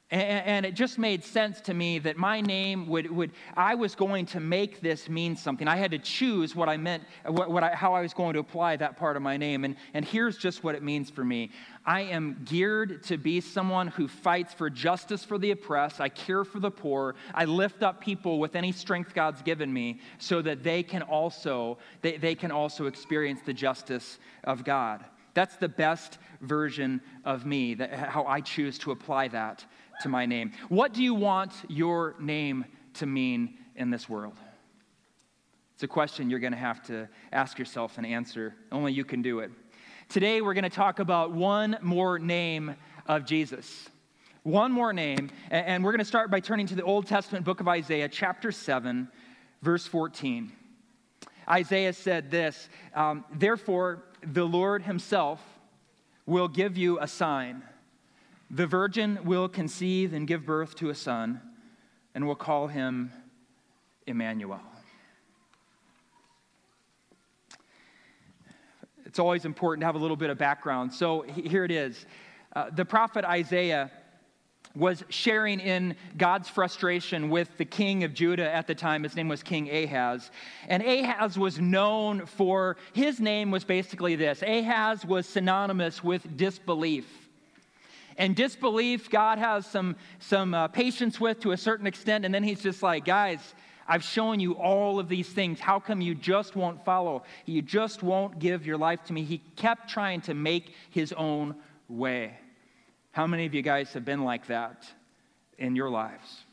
And, 0.09 0.65
it 0.65 0.73
just 0.73 0.97
made 0.97 1.21
sense 1.25 1.59
to 1.61 1.73
me 1.73 1.99
that 1.99 2.15
my 2.15 2.39
name 2.39 2.87
would, 2.87 3.11
would, 3.11 3.31
I 3.57 3.75
was 3.75 3.93
going 3.93 4.25
to 4.27 4.39
make 4.39 4.79
this 4.79 5.09
mean 5.09 5.35
something. 5.35 5.67
I 5.67 5.75
had 5.75 5.91
to 5.91 5.99
choose 5.99 6.55
what 6.55 6.69
I 6.69 6.77
meant, 6.77 7.03
what, 7.25 7.51
what 7.51 7.61
I, 7.61 7.75
how 7.75 7.93
I 7.93 8.01
was 8.01 8.13
going 8.13 8.33
to 8.35 8.39
apply 8.39 8.77
that 8.77 8.95
part 8.95 9.17
of 9.17 9.21
my 9.21 9.35
name. 9.35 9.65
And, 9.65 9.75
and 9.93 10.05
here's 10.05 10.37
just 10.37 10.63
what 10.63 10.75
it 10.75 10.83
means 10.83 11.09
for 11.09 11.25
me 11.25 11.51
I 11.85 12.01
am 12.01 12.41
geared 12.45 13.03
to 13.03 13.17
be 13.17 13.41
someone 13.41 13.89
who 13.89 14.07
fights 14.07 14.53
for 14.53 14.69
justice 14.69 15.25
for 15.25 15.37
the 15.37 15.51
oppressed. 15.51 15.99
I 15.99 16.07
care 16.07 16.45
for 16.45 16.61
the 16.61 16.71
poor. 16.71 17.15
I 17.33 17.43
lift 17.43 17.83
up 17.83 17.99
people 17.99 18.39
with 18.39 18.55
any 18.55 18.71
strength 18.71 19.13
God's 19.13 19.41
given 19.41 19.73
me 19.73 19.99
so 20.19 20.41
that 20.41 20.63
they 20.63 20.83
can 20.83 21.01
also, 21.01 21.79
they, 22.01 22.15
they 22.15 22.35
can 22.35 22.51
also 22.51 22.85
experience 22.85 23.41
the 23.45 23.53
justice 23.53 24.19
of 24.45 24.63
God. 24.63 25.03
That's 25.33 25.57
the 25.57 25.69
best 25.69 26.17
version 26.41 27.01
of 27.25 27.45
me, 27.45 27.73
that, 27.75 27.93
how 27.93 28.25
I 28.25 28.39
choose 28.39 28.77
to 28.79 28.91
apply 28.91 29.27
that 29.27 29.65
to 30.01 30.09
my 30.09 30.25
name. 30.25 30.51
What 30.69 30.93
do 30.93 31.03
you 31.03 31.13
want 31.13 31.53
your 31.67 32.15
name 32.19 32.65
to 32.95 33.05
mean 33.05 33.57
in 33.75 33.89
this 33.89 34.07
world? 34.07 34.37
It's 35.73 35.83
a 35.83 35.87
question 35.87 36.29
you're 36.29 36.39
going 36.39 36.53
to 36.53 36.57
have 36.57 36.83
to 36.87 37.07
ask 37.31 37.59
yourself 37.59 37.97
and 37.97 38.05
answer. 38.05 38.55
Only 38.71 38.93
you 38.93 39.05
can 39.05 39.21
do 39.21 39.39
it. 39.39 39.51
Today, 40.09 40.41
we're 40.41 40.53
going 40.53 40.63
to 40.63 40.69
talk 40.69 40.99
about 40.99 41.33
one 41.33 41.77
more 41.81 42.17
name 42.17 42.75
of 43.07 43.25
Jesus. 43.25 43.89
One 44.43 44.71
more 44.71 44.93
name. 44.93 45.29
And 45.51 45.83
we're 45.83 45.91
going 45.91 45.99
to 45.99 46.05
start 46.05 46.31
by 46.31 46.39
turning 46.39 46.65
to 46.67 46.75
the 46.75 46.83
Old 46.83 47.05
Testament 47.05 47.45
book 47.45 47.59
of 47.59 47.67
Isaiah, 47.67 48.07
chapter 48.07 48.51
7, 48.51 49.07
verse 49.61 49.85
14. 49.85 50.51
Isaiah 51.49 51.93
said 51.93 52.31
this 52.31 52.69
um, 52.93 53.25
Therefore, 53.33 54.03
the 54.21 54.45
Lord 54.45 54.83
himself 54.83 55.41
will 56.25 56.47
give 56.47 56.77
you 56.77 56.99
a 56.99 57.07
sign. 57.07 57.63
The 58.49 58.65
virgin 58.65 59.19
will 59.25 59.49
conceive 59.49 60.13
and 60.13 60.27
give 60.27 60.45
birth 60.45 60.75
to 60.75 60.89
a 60.89 60.95
son, 60.95 61.41
and 62.15 62.25
will 62.25 62.35
call 62.35 62.67
him 62.67 63.11
Emmanuel. 64.05 64.61
It's 69.05 69.19
always 69.19 69.45
important 69.45 69.81
to 69.81 69.85
have 69.85 69.95
a 69.95 69.99
little 69.99 70.15
bit 70.15 70.29
of 70.29 70.37
background. 70.37 70.93
So 70.93 71.21
here 71.21 71.63
it 71.63 71.71
is. 71.71 72.05
Uh, 72.55 72.69
the 72.69 72.85
prophet 72.85 73.25
Isaiah 73.25 73.91
was 74.75 75.03
sharing 75.09 75.59
in 75.59 75.95
God's 76.17 76.47
frustration 76.47 77.29
with 77.29 77.57
the 77.57 77.65
king 77.65 78.03
of 78.03 78.13
Judah 78.13 78.53
at 78.53 78.67
the 78.67 78.75
time. 78.75 79.03
His 79.03 79.15
name 79.15 79.27
was 79.27 79.43
King 79.43 79.69
Ahaz. 79.69 80.29
And 80.67 80.83
Ahaz 80.83 81.37
was 81.37 81.59
known 81.59 82.25
for, 82.25 82.77
his 82.93 83.19
name 83.19 83.49
was 83.49 83.63
basically 83.63 84.15
this 84.15 84.41
Ahaz 84.43 85.05
was 85.05 85.27
synonymous 85.27 86.03
with 86.03 86.37
disbelief. 86.37 87.26
And 88.17 88.35
disbelief, 88.35 89.09
God 89.09 89.37
has 89.37 89.65
some, 89.65 89.95
some 90.19 90.53
uh, 90.53 90.67
patience 90.67 91.19
with 91.19 91.39
to 91.41 91.51
a 91.51 91.57
certain 91.57 91.85
extent. 91.87 92.25
And 92.25 92.33
then 92.33 92.43
he's 92.43 92.61
just 92.61 92.81
like, 92.81 93.05
guys, 93.05 93.39
I've 93.87 94.03
shown 94.03 94.39
you 94.39 94.53
all 94.53 94.99
of 94.99 95.07
these 95.07 95.29
things. 95.29 95.59
How 95.59 95.79
come 95.79 96.01
you 96.01 96.15
just 96.15 96.55
won't 96.55 96.83
follow? 96.83 97.23
You 97.45 97.61
just 97.61 98.03
won't 98.03 98.39
give 98.39 98.65
your 98.65 98.77
life 98.77 99.03
to 99.05 99.13
me. 99.13 99.23
He 99.23 99.37
kept 99.55 99.89
trying 99.89 100.21
to 100.21 100.33
make 100.33 100.73
his 100.89 101.13
own 101.13 101.55
way. 101.87 102.33
How 103.11 103.27
many 103.27 103.45
of 103.45 103.53
you 103.53 103.61
guys 103.61 103.93
have 103.93 104.03
been 104.03 104.23
like 104.23 104.47
that 104.47 104.85
in 105.57 105.75
your 105.75 105.89
lives? 105.89 106.43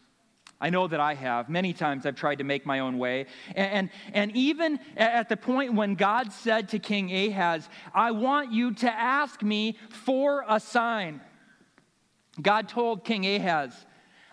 I 0.61 0.71
know 0.71 0.87
that 0.87 1.01
I 1.01 1.15
have. 1.15 1.49
Many 1.49 1.73
times 1.73 2.07
I've 2.07 2.15
tried 2.15 2.39
to 2.39 2.45
make 2.45 2.65
my 2.65 2.79
own 2.79 2.97
way. 2.97 3.27
And, 3.55 3.73
and, 3.73 3.91
and, 4.15 4.37
even 4.37 4.79
at 4.97 5.29
the 5.29 5.37
point 5.37 5.75
when 5.75 5.95
God 5.95 6.33
said 6.33 6.71
to 6.71 6.79
King 6.79 7.15
Ahaz, 7.15 7.69
I 7.93 8.13
want 8.13 8.53
you 8.53 8.73
to 8.75 8.91
ask 8.91 9.43
me 9.43 9.77
for 9.91 10.45
a 10.49 10.61
sign. 10.61 11.21
God 12.41 12.69
told 12.69 13.05
King 13.05 13.27
Ahaz, 13.27 13.87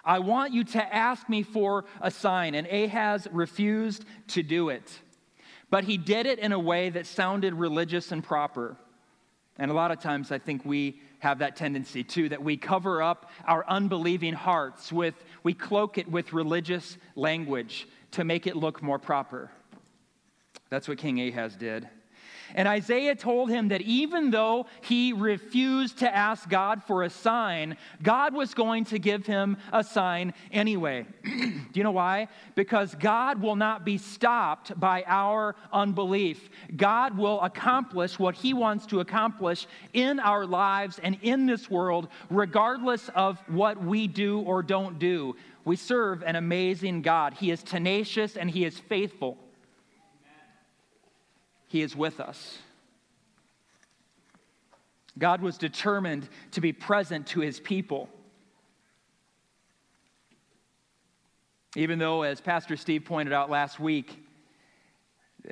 I 0.03 0.19
want 0.19 0.53
you 0.53 0.63
to 0.63 0.95
ask 0.95 1.29
me 1.29 1.43
for 1.43 1.85
a 2.01 2.09
sign. 2.09 2.55
And 2.55 2.67
Ahaz 2.67 3.27
refused 3.31 4.05
to 4.29 4.43
do 4.43 4.69
it. 4.69 4.99
But 5.69 5.83
he 5.83 5.97
did 5.97 6.25
it 6.25 6.39
in 6.39 6.51
a 6.51 6.59
way 6.59 6.89
that 6.89 7.05
sounded 7.05 7.53
religious 7.53 8.11
and 8.11 8.23
proper. 8.23 8.75
And 9.57 9.69
a 9.69 9.73
lot 9.73 9.91
of 9.91 9.99
times 9.99 10.31
I 10.31 10.39
think 10.39 10.65
we 10.65 11.01
have 11.19 11.39
that 11.39 11.55
tendency 11.55 12.03
too, 12.03 12.29
that 12.29 12.41
we 12.43 12.57
cover 12.57 13.01
up 13.01 13.29
our 13.45 13.63
unbelieving 13.67 14.33
hearts 14.33 14.91
with, 14.91 15.13
we 15.43 15.53
cloak 15.53 15.99
it 15.99 16.09
with 16.09 16.33
religious 16.33 16.97
language 17.15 17.87
to 18.11 18.23
make 18.23 18.47
it 18.47 18.55
look 18.55 18.81
more 18.81 18.97
proper. 18.97 19.51
That's 20.69 20.87
what 20.87 20.97
King 20.97 21.21
Ahaz 21.21 21.55
did. 21.55 21.87
And 22.55 22.67
Isaiah 22.67 23.15
told 23.15 23.49
him 23.49 23.69
that 23.69 23.81
even 23.81 24.31
though 24.31 24.65
he 24.81 25.13
refused 25.13 25.99
to 25.99 26.15
ask 26.15 26.49
God 26.49 26.83
for 26.83 27.03
a 27.03 27.09
sign, 27.09 27.77
God 28.01 28.33
was 28.33 28.53
going 28.53 28.85
to 28.85 28.99
give 28.99 29.25
him 29.25 29.57
a 29.71 29.83
sign 29.83 30.33
anyway. 30.51 31.05
Do 31.23 31.65
you 31.73 31.83
know 31.83 31.91
why? 31.91 32.27
Because 32.55 32.95
God 32.95 33.41
will 33.41 33.55
not 33.55 33.85
be 33.85 33.97
stopped 33.97 34.79
by 34.79 35.03
our 35.07 35.55
unbelief. 35.71 36.49
God 36.75 37.17
will 37.17 37.39
accomplish 37.41 38.19
what 38.19 38.35
he 38.35 38.53
wants 38.53 38.85
to 38.87 38.99
accomplish 38.99 39.67
in 39.93 40.19
our 40.19 40.45
lives 40.45 40.99
and 41.01 41.17
in 41.21 41.45
this 41.45 41.69
world, 41.69 42.07
regardless 42.29 43.09
of 43.15 43.39
what 43.47 43.81
we 43.83 44.07
do 44.07 44.41
or 44.41 44.63
don't 44.63 44.99
do. 44.99 45.35
We 45.63 45.75
serve 45.75 46.23
an 46.23 46.35
amazing 46.35 47.01
God. 47.01 47.33
He 47.33 47.51
is 47.51 47.63
tenacious 47.63 48.35
and 48.35 48.49
he 48.49 48.65
is 48.65 48.79
faithful. 48.79 49.37
He 51.71 51.81
is 51.81 51.95
with 51.95 52.19
us. 52.19 52.57
God 55.17 55.41
was 55.41 55.57
determined 55.57 56.27
to 56.51 56.59
be 56.59 56.73
present 56.73 57.27
to 57.27 57.39
his 57.39 57.61
people. 57.61 58.09
Even 61.77 61.97
though, 61.97 62.23
as 62.23 62.41
Pastor 62.41 62.75
Steve 62.75 63.05
pointed 63.05 63.31
out 63.31 63.49
last 63.49 63.79
week, 63.79 64.21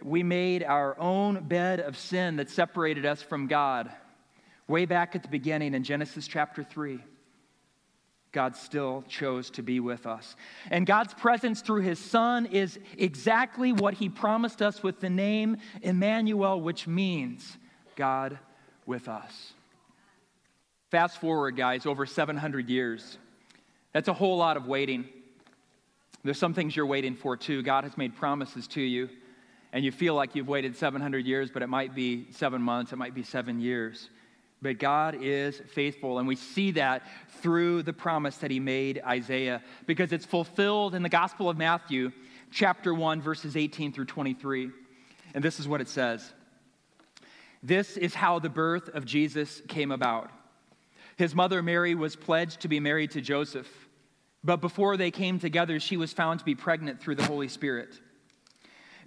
we 0.04 0.22
made 0.22 0.62
our 0.62 1.00
own 1.00 1.48
bed 1.48 1.80
of 1.80 1.98
sin 1.98 2.36
that 2.36 2.50
separated 2.50 3.06
us 3.06 3.22
from 3.22 3.48
God 3.48 3.90
way 4.68 4.86
back 4.86 5.16
at 5.16 5.24
the 5.24 5.30
beginning 5.30 5.74
in 5.74 5.86
Genesis 5.86 6.28
chapter 6.28 6.66
3. 6.66 7.00
God 8.32 8.56
still 8.56 9.04
chose 9.08 9.50
to 9.52 9.64
be 9.64 9.80
with 9.80 10.06
us. 10.06 10.36
And 10.70 10.86
God's 10.86 11.14
presence 11.14 11.62
through 11.62 11.82
his 11.82 11.98
Son 11.98 12.46
is 12.46 12.80
exactly 12.98 13.74
what 13.74 13.96
he 13.96 14.08
promised 14.08 14.62
us 14.62 14.84
with 14.84 15.00
the 15.00 15.10
name 15.10 15.58
Emmanuel, 15.82 16.62
which 16.62 16.88
means 16.88 17.58
God 17.96 18.38
with 18.86 19.08
us. 19.08 19.54
Fast 20.92 21.20
forward, 21.20 21.56
guys, 21.56 21.86
over 21.86 22.06
700 22.06 22.70
years. 22.70 23.18
That's 23.94 24.08
a 24.08 24.14
whole 24.14 24.38
lot 24.38 24.58
of 24.58 24.68
waiting. 24.68 25.08
There's 26.24 26.38
some 26.38 26.54
things 26.54 26.76
you're 26.76 26.86
waiting 26.86 27.16
for 27.16 27.36
too. 27.36 27.64
God 27.64 27.84
has 27.84 27.98
made 27.98 28.16
promises 28.16 28.68
to 28.70 28.82
you, 28.82 29.10
and 29.74 29.84
you 29.84 29.92
feel 29.92 30.14
like 30.14 30.36
you've 30.36 30.48
waited 30.48 30.76
700 30.76 31.26
years, 31.26 31.50
but 31.50 31.64
it 31.64 31.68
might 31.68 31.96
be 31.96 32.28
seven 32.32 32.62
months, 32.62 32.92
it 32.92 32.98
might 32.98 33.16
be 33.16 33.24
seven 33.24 33.60
years. 33.60 34.10
But 34.62 34.78
God 34.78 35.18
is 35.22 35.62
faithful, 35.74 36.20
and 36.20 36.28
we 36.28 36.36
see 36.36 36.72
that 36.72 37.04
through 37.42 37.84
the 37.84 37.94
promise 37.94 38.38
that 38.38 38.52
He 38.52 38.60
made 38.60 39.02
Isaiah, 39.06 39.64
because 39.86 40.12
it's 40.12 40.26
fulfilled 40.26 40.96
in 40.96 41.04
the 41.04 41.10
Gospel 41.10 41.50
of 41.50 41.58
Matthew, 41.58 42.12
chapter 42.52 42.94
1, 42.94 43.22
verses 43.22 43.56
18 43.56 43.94
through 43.94 44.06
23. 44.06 44.70
And 45.34 45.44
this 45.44 45.60
is 45.60 45.68
what 45.68 45.82
it 45.82 45.88
says 45.88 46.34
This 47.64 47.96
is 47.96 48.14
how 48.14 48.40
the 48.40 48.50
birth 48.50 48.90
of 48.90 49.06
Jesus 49.06 49.62
came 49.68 49.92
about. 49.92 50.30
His 51.16 51.36
mother 51.36 51.62
Mary 51.62 51.96
was 51.96 52.16
pledged 52.16 52.62
to 52.62 52.68
be 52.68 52.80
married 52.80 53.12
to 53.12 53.22
Joseph, 53.22 53.70
but 54.44 54.62
before 54.62 54.98
they 54.98 55.12
came 55.12 55.40
together, 55.40 55.80
she 55.80 55.98
was 55.98 56.14
found 56.14 56.40
to 56.40 56.46
be 56.46 56.56
pregnant 56.56 57.02
through 57.02 57.16
the 57.16 57.26
Holy 57.26 57.48
Spirit. 57.48 58.00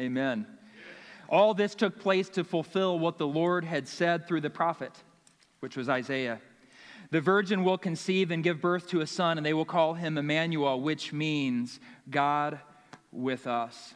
Amen. 0.00 0.46
All 1.28 1.52
this 1.52 1.74
took 1.74 2.00
place 2.00 2.30
to 2.30 2.42
fulfill 2.42 2.98
what 2.98 3.18
the 3.18 3.26
Lord 3.26 3.64
had 3.64 3.86
said 3.86 4.26
through 4.26 4.40
the 4.40 4.48
prophet, 4.48 4.92
which 5.60 5.76
was 5.76 5.90
Isaiah. 5.90 6.40
The 7.10 7.20
virgin 7.20 7.64
will 7.64 7.76
conceive 7.76 8.30
and 8.30 8.42
give 8.42 8.62
birth 8.62 8.88
to 8.88 9.02
a 9.02 9.06
son, 9.06 9.36
and 9.36 9.44
they 9.44 9.52
will 9.52 9.66
call 9.66 9.92
him 9.92 10.16
Emmanuel, 10.16 10.80
which 10.80 11.12
means 11.12 11.80
God 12.08 12.60
with 13.12 13.46
us. 13.46 13.94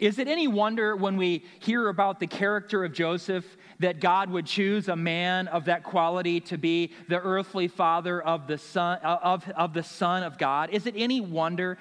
Is 0.00 0.18
it 0.18 0.26
any 0.26 0.48
wonder 0.48 0.96
when 0.96 1.16
we 1.16 1.44
hear 1.60 1.88
about 1.88 2.18
the 2.18 2.26
character 2.26 2.84
of 2.84 2.92
Joseph 2.92 3.44
that 3.78 4.00
God 4.00 4.30
would 4.30 4.46
choose 4.46 4.88
a 4.88 4.96
man 4.96 5.46
of 5.46 5.66
that 5.66 5.84
quality 5.84 6.40
to 6.40 6.58
be 6.58 6.90
the 7.08 7.20
earthly 7.20 7.68
father 7.68 8.20
of 8.20 8.48
the 8.48 8.58
son 8.58 8.98
of, 9.02 9.48
of 9.50 9.74
the 9.74 9.82
Son 9.84 10.24
of 10.24 10.38
God? 10.38 10.70
Is 10.70 10.86
it 10.86 10.94
any 10.96 11.20
wonder 11.20 11.78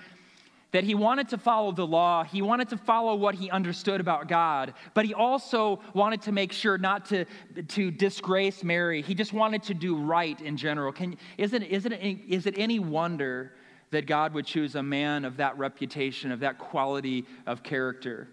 that 0.71 0.83
he 0.83 0.93
wanted 0.93 1.29
to 1.29 1.37
follow 1.37 1.71
the 1.71 1.85
law, 1.85 2.23
he 2.23 2.41
wanted 2.41 2.69
to 2.69 2.77
follow 2.77 3.15
what 3.15 3.35
he 3.35 3.49
understood 3.49 3.99
about 3.99 4.27
God, 4.27 4.73
but 4.93 5.05
he 5.05 5.13
also 5.13 5.79
wanted 5.93 6.21
to 6.23 6.31
make 6.31 6.51
sure 6.51 6.77
not 6.77 7.05
to, 7.05 7.25
to 7.69 7.89
disgrace 7.89 8.63
Mary. 8.63 9.01
He 9.01 9.15
just 9.15 9.33
wanted 9.33 9.63
to 9.63 9.73
do 9.73 9.97
right 9.97 10.39
in 10.39 10.57
general. 10.57 10.91
Can, 10.91 11.17
is, 11.37 11.53
it, 11.53 11.63
is, 11.63 11.85
it, 11.85 11.93
is 11.93 12.45
it 12.45 12.55
any 12.57 12.79
wonder 12.79 13.53
that 13.91 14.05
God 14.05 14.35
would 14.35 14.45
choose 14.45 14.75
a 14.75 14.83
man 14.83 15.25
of 15.25 15.37
that 15.37 15.57
reputation, 15.57 16.31
of 16.31 16.41
that 16.41 16.59
quality 16.59 17.25
of 17.47 17.63
character, 17.63 18.27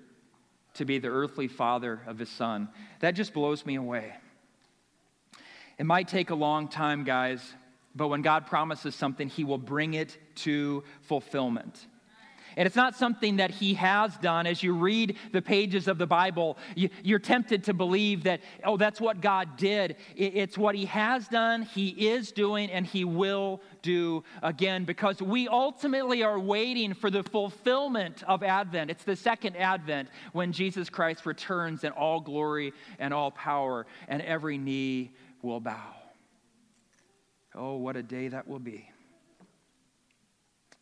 to 0.74 0.84
be 0.84 0.98
the 0.98 1.08
earthly 1.08 1.48
father 1.48 2.02
of 2.06 2.18
his 2.18 2.28
son? 2.28 2.68
That 3.00 3.12
just 3.12 3.32
blows 3.32 3.64
me 3.64 3.76
away. 3.76 4.12
It 5.78 5.86
might 5.86 6.08
take 6.08 6.28
a 6.28 6.34
long 6.34 6.68
time, 6.68 7.04
guys, 7.04 7.54
but 7.94 8.08
when 8.08 8.20
God 8.20 8.46
promises 8.46 8.94
something, 8.94 9.28
he 9.28 9.44
will 9.44 9.56
bring 9.56 9.94
it 9.94 10.18
to 10.36 10.84
fulfillment. 11.00 11.86
And 12.56 12.66
it's 12.66 12.76
not 12.76 12.96
something 12.96 13.36
that 13.36 13.50
he 13.50 13.74
has 13.74 14.16
done. 14.16 14.46
As 14.46 14.62
you 14.62 14.72
read 14.74 15.18
the 15.32 15.42
pages 15.42 15.88
of 15.88 15.98
the 15.98 16.06
Bible, 16.06 16.56
you, 16.74 16.88
are 17.14 17.18
tempted 17.18 17.64
to 17.64 17.74
believe 17.74 18.24
that, 18.24 18.40
oh, 18.64 18.78
that's 18.78 18.98
what 19.00 19.20
God 19.20 19.58
did. 19.58 19.96
It's 20.16 20.56
what 20.56 20.74
he 20.74 20.86
has 20.86 21.28
done, 21.28 21.62
he 21.62 21.88
is 22.08 22.32
doing, 22.32 22.70
and 22.70 22.86
he 22.86 23.04
will 23.04 23.60
do 23.82 24.24
again 24.42 24.84
because 24.84 25.20
we 25.20 25.48
ultimately 25.48 26.22
are 26.22 26.40
waiting 26.40 26.94
for 26.94 27.10
the 27.10 27.22
fulfillment 27.22 28.22
of 28.26 28.42
Advent. 28.42 28.90
It's 28.90 29.04
the 29.04 29.16
second 29.16 29.56
Advent 29.56 30.08
when 30.32 30.52
Jesus 30.52 30.88
Christ 30.88 31.26
returns 31.26 31.84
in 31.84 31.92
all 31.92 32.20
glory 32.20 32.72
and 32.98 33.12
all 33.12 33.30
power, 33.30 33.86
and 34.08 34.22
every 34.22 34.56
knee 34.56 35.12
will 35.42 35.60
bow. 35.60 35.94
Oh, 37.54 37.76
what 37.76 37.96
a 37.96 38.02
day 38.02 38.28
that 38.28 38.48
will 38.48 38.58
be. 38.58 38.90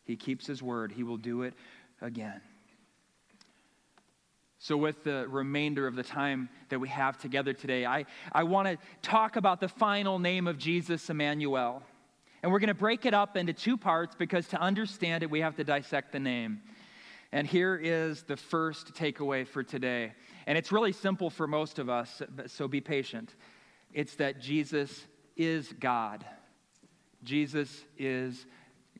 He 0.05 0.15
keeps 0.15 0.47
his 0.47 0.63
word, 0.63 0.91
he 0.91 1.03
will 1.03 1.17
do 1.17 1.41
it 1.43 1.53
again. 2.01 2.41
So, 4.57 4.77
with 4.77 5.03
the 5.03 5.27
remainder 5.27 5.85
of 5.85 5.95
the 5.95 6.03
time 6.03 6.49
that 6.69 6.79
we 6.79 6.87
have 6.89 7.19
together 7.19 7.53
today, 7.53 7.85
I, 7.85 8.05
I 8.31 8.43
want 8.43 8.67
to 8.67 8.77
talk 9.01 9.35
about 9.35 9.59
the 9.59 9.67
final 9.67 10.17
name 10.17 10.47
of 10.47 10.57
Jesus, 10.57 11.07
Emmanuel. 11.09 11.83
And 12.41 12.51
we're 12.51 12.59
going 12.59 12.69
to 12.69 12.73
break 12.73 13.05
it 13.05 13.13
up 13.13 13.37
into 13.37 13.53
two 13.53 13.77
parts 13.77 14.15
because 14.15 14.47
to 14.49 14.59
understand 14.59 15.23
it, 15.23 15.29
we 15.29 15.41
have 15.41 15.55
to 15.57 15.63
dissect 15.63 16.11
the 16.11 16.19
name. 16.19 16.61
And 17.31 17.45
here 17.45 17.75
is 17.75 18.23
the 18.23 18.37
first 18.37 18.93
takeaway 18.93 19.47
for 19.47 19.61
today. 19.61 20.13
And 20.47 20.57
it's 20.57 20.71
really 20.71 20.93
simple 20.93 21.29
for 21.29 21.47
most 21.47 21.79
of 21.79 21.89
us, 21.89 22.21
so 22.47 22.67
be 22.67 22.81
patient. 22.81 23.35
It's 23.93 24.15
that 24.15 24.39
Jesus 24.41 25.05
is 25.35 25.73
God. 25.79 26.25
Jesus 27.23 27.83
is 27.97 28.45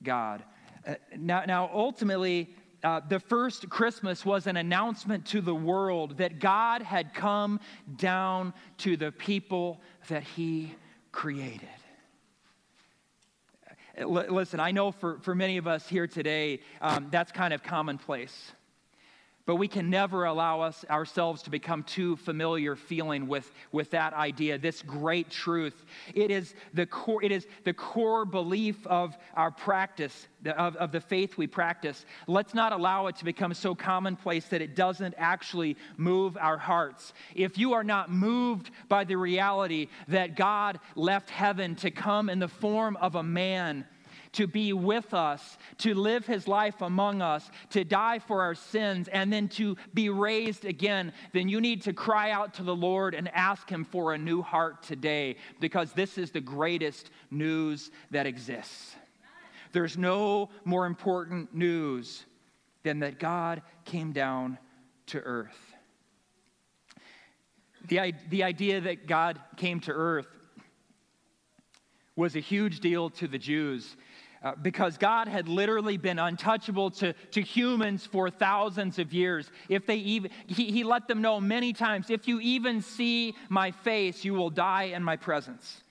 God. 0.04 0.44
Uh, 0.86 0.96
now, 1.18 1.44
now, 1.46 1.70
ultimately, 1.74 2.54
uh, 2.84 3.02
the 3.08 3.20
first 3.20 3.70
Christmas 3.70 4.24
was 4.24 4.46
an 4.46 4.58
announcement 4.58 5.26
to 5.26 5.42
the 5.42 5.56
world 5.56 6.18
that 6.18 6.40
God 6.40 6.82
had 6.84 7.14
come 7.14 7.60
down 7.96 8.54
to 8.80 8.96
the 8.96 9.12
people 9.12 9.82
that 10.08 10.24
He 10.24 10.76
created. 11.12 11.68
Uh, 13.68 14.02
L- 14.02 14.34
listen, 14.34 14.60
I 14.60 14.72
know 14.72 14.92
for, 14.92 15.20
for 15.20 15.34
many 15.34 15.58
of 15.58 15.66
us 15.66 15.88
here 15.88 16.06
today, 16.06 16.60
um, 16.82 17.08
that's 17.10 17.32
kind 17.32 17.54
of 17.54 17.64
commonplace. 17.64 18.52
But 19.46 19.58
we 19.58 19.68
can 19.68 19.92
never 19.92 20.26
allow 20.26 20.62
us 20.62 20.84
ourselves 20.90 21.44
to 21.44 21.52
become 21.52 21.84
too 21.84 22.16
familiar 22.16 22.76
feeling 22.76 23.28
with, 23.28 23.52
with 23.72 23.92
that 23.92 24.14
idea, 24.14 24.58
this 24.58 24.82
great 24.82 25.30
truth. 25.30 25.86
It 26.16 26.32
is 26.32 26.56
the 26.74 26.88
core, 26.88 27.24
it 27.24 27.32
is 27.32 27.46
the 27.64 27.74
core 27.74 28.26
belief 28.26 28.88
of 28.88 29.16
our 29.36 29.52
practice, 29.52 30.28
of, 30.46 30.76
of 30.78 30.92
the 30.92 31.00
faith 31.00 31.38
we 31.38 31.46
practice. 31.46 32.08
Let's 32.26 32.56
not 32.56 32.72
allow 32.72 33.06
it 33.06 33.18
to 33.18 33.26
become 33.26 33.54
so 33.54 33.76
commonplace 33.76 34.46
that 34.48 34.64
it 34.64 34.76
doesn't 34.76 35.14
actually 35.16 35.78
move 35.96 36.38
our 36.38 36.58
hearts. 36.58 37.14
If 37.36 37.60
you 37.60 37.74
are 37.74 37.84
not 37.84 38.12
moved 38.12 38.72
by 38.90 39.04
the 39.04 39.16
reality 39.16 39.90
that 40.08 40.36
God 40.36 40.80
left 40.96 41.30
heaven 41.30 41.76
to 41.78 41.92
come 41.92 42.30
in 42.32 42.40
the 42.40 42.48
form 42.48 42.98
of 42.98 43.14
a 43.14 43.24
man, 43.24 43.86
to 44.36 44.48
be 44.48 44.74
with 44.74 45.14
us, 45.14 45.58
to 45.80 45.94
live 45.94 46.26
his 46.26 46.48
life 46.48 46.82
among 46.82 47.22
us, 47.22 47.50
to 47.72 47.84
die 47.84 48.20
for 48.20 48.42
our 48.42 48.56
sins, 48.56 49.08
and 49.08 49.32
then 49.32 49.48
to 49.50 49.76
be 49.94 50.10
raised 50.10 50.66
again, 50.66 51.12
then 51.34 51.50
you 51.50 51.60
need 51.60 51.82
to 51.84 51.94
cry 51.94 52.32
out 52.32 52.54
to 52.56 52.64
the 52.64 52.76
Lord 52.76 53.16
and 53.16 53.28
ask 53.30 53.70
him 53.70 53.86
for 53.86 54.14
a 54.14 54.18
new 54.18 54.42
heart 54.42 54.84
today 54.84 55.38
because 55.60 55.92
this 55.94 56.18
is 56.18 56.32
the 56.32 56.42
greatest 56.42 57.10
news 57.32 57.92
that 58.12 58.26
exists. 58.26 58.96
There's 59.72 59.98
no 59.98 60.50
more 60.64 60.86
important 60.86 61.54
news 61.54 62.26
than 62.84 63.00
that 63.00 63.20
God 63.20 63.62
came 63.84 64.12
down 64.12 64.58
to 65.08 65.20
earth. 65.20 65.74
The, 67.88 68.14
the 68.30 68.44
idea 68.44 68.82
that 68.82 69.08
God 69.08 69.40
came 69.58 69.80
to 69.82 69.92
earth 69.92 70.28
was 72.16 72.36
a 72.36 72.40
huge 72.40 72.80
deal 72.80 73.10
to 73.10 73.28
the 73.28 73.38
Jews 73.38 73.98
uh, 74.46 74.54
because 74.62 74.96
God 74.98 75.28
had 75.28 75.50
literally 75.50 75.98
been 75.98 76.20
untouchable 76.20 76.92
to, 76.92 77.14
to 77.32 77.42
humans 77.42 78.06
for 78.06 78.30
thousands 78.30 79.00
of 79.00 79.12
years. 79.12 79.50
If 79.70 79.88
they 79.88 79.96
even, 79.96 80.30
he, 80.46 80.72
he 80.72 80.84
let 80.84 81.08
them 81.08 81.20
know 81.20 81.42
many 81.42 81.74
times, 81.74 82.12
if 82.12 82.28
you 82.28 82.40
even 82.40 82.84
see 82.84 83.34
my 83.50 83.72
face, 83.72 84.24
you 84.24 84.36
will 84.36 84.52
die 84.52 84.84
in 84.84 85.04
my 85.04 85.16
presence. 85.16 85.82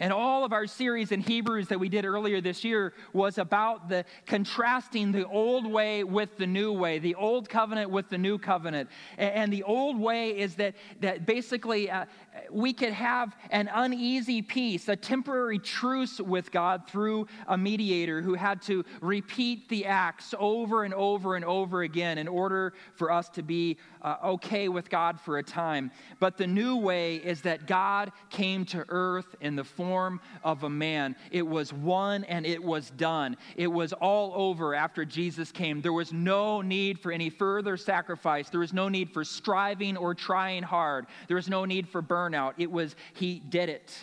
And 0.00 0.12
all 0.12 0.44
of 0.44 0.52
our 0.52 0.66
series 0.66 1.12
in 1.12 1.20
Hebrews 1.20 1.68
that 1.68 1.78
we 1.78 1.88
did 1.88 2.04
earlier 2.04 2.40
this 2.40 2.64
year 2.64 2.92
was 3.12 3.38
about 3.38 3.88
the 3.88 4.04
contrasting 4.26 5.12
the 5.12 5.26
old 5.26 5.70
way 5.70 6.04
with 6.04 6.36
the 6.36 6.46
new 6.46 6.72
way, 6.72 6.98
the 6.98 7.14
old 7.14 7.48
covenant 7.48 7.90
with 7.90 8.08
the 8.08 8.18
new 8.18 8.38
covenant. 8.38 8.88
And 9.16 9.52
the 9.52 9.62
old 9.62 9.98
way 9.98 10.38
is 10.38 10.54
that, 10.56 10.74
that 11.00 11.26
basically 11.26 11.90
uh, 11.90 12.06
we 12.50 12.72
could 12.72 12.92
have 12.92 13.36
an 13.50 13.70
uneasy 13.72 14.42
peace, 14.42 14.88
a 14.88 14.96
temporary 14.96 15.58
truce 15.58 16.20
with 16.20 16.50
God 16.52 16.88
through 16.88 17.26
a 17.46 17.58
mediator 17.58 18.22
who 18.22 18.34
had 18.34 18.62
to 18.62 18.84
repeat 19.00 19.68
the 19.68 19.86
acts 19.86 20.34
over 20.38 20.84
and 20.84 20.94
over 20.94 21.36
and 21.36 21.44
over 21.44 21.82
again 21.82 22.18
in 22.18 22.28
order 22.28 22.74
for 22.94 23.10
us 23.10 23.28
to 23.30 23.42
be 23.42 23.76
uh, 24.02 24.16
okay 24.24 24.68
with 24.68 24.88
God 24.90 25.20
for 25.20 25.38
a 25.38 25.42
time. 25.42 25.90
But 26.20 26.36
the 26.36 26.46
new 26.46 26.76
way 26.76 27.16
is 27.16 27.42
that 27.42 27.66
God 27.66 28.12
came 28.30 28.64
to 28.66 28.84
earth 28.88 29.34
in 29.40 29.56
the 29.56 29.64
form 29.78 30.20
of 30.42 30.64
a 30.64 30.68
man. 30.68 31.14
It 31.30 31.46
was 31.46 31.72
one 31.72 32.24
and 32.24 32.44
it 32.44 32.62
was 32.62 32.90
done. 32.90 33.36
It 33.54 33.68
was 33.68 33.92
all 33.92 34.32
over 34.34 34.74
after 34.74 35.04
Jesus 35.04 35.52
came. 35.52 35.80
There 35.80 35.92
was 35.92 36.12
no 36.12 36.60
need 36.62 36.98
for 36.98 37.12
any 37.12 37.30
further 37.30 37.76
sacrifice. 37.76 38.50
There 38.50 38.58
was 38.58 38.72
no 38.72 38.88
need 38.88 39.12
for 39.12 39.22
striving 39.22 39.96
or 39.96 40.16
trying 40.16 40.64
hard. 40.64 41.06
There 41.28 41.36
was 41.36 41.48
no 41.48 41.64
need 41.64 41.88
for 41.88 42.02
burnout. 42.02 42.54
It 42.58 42.72
was, 42.72 42.96
He 43.14 43.38
did 43.38 43.68
it. 43.68 43.96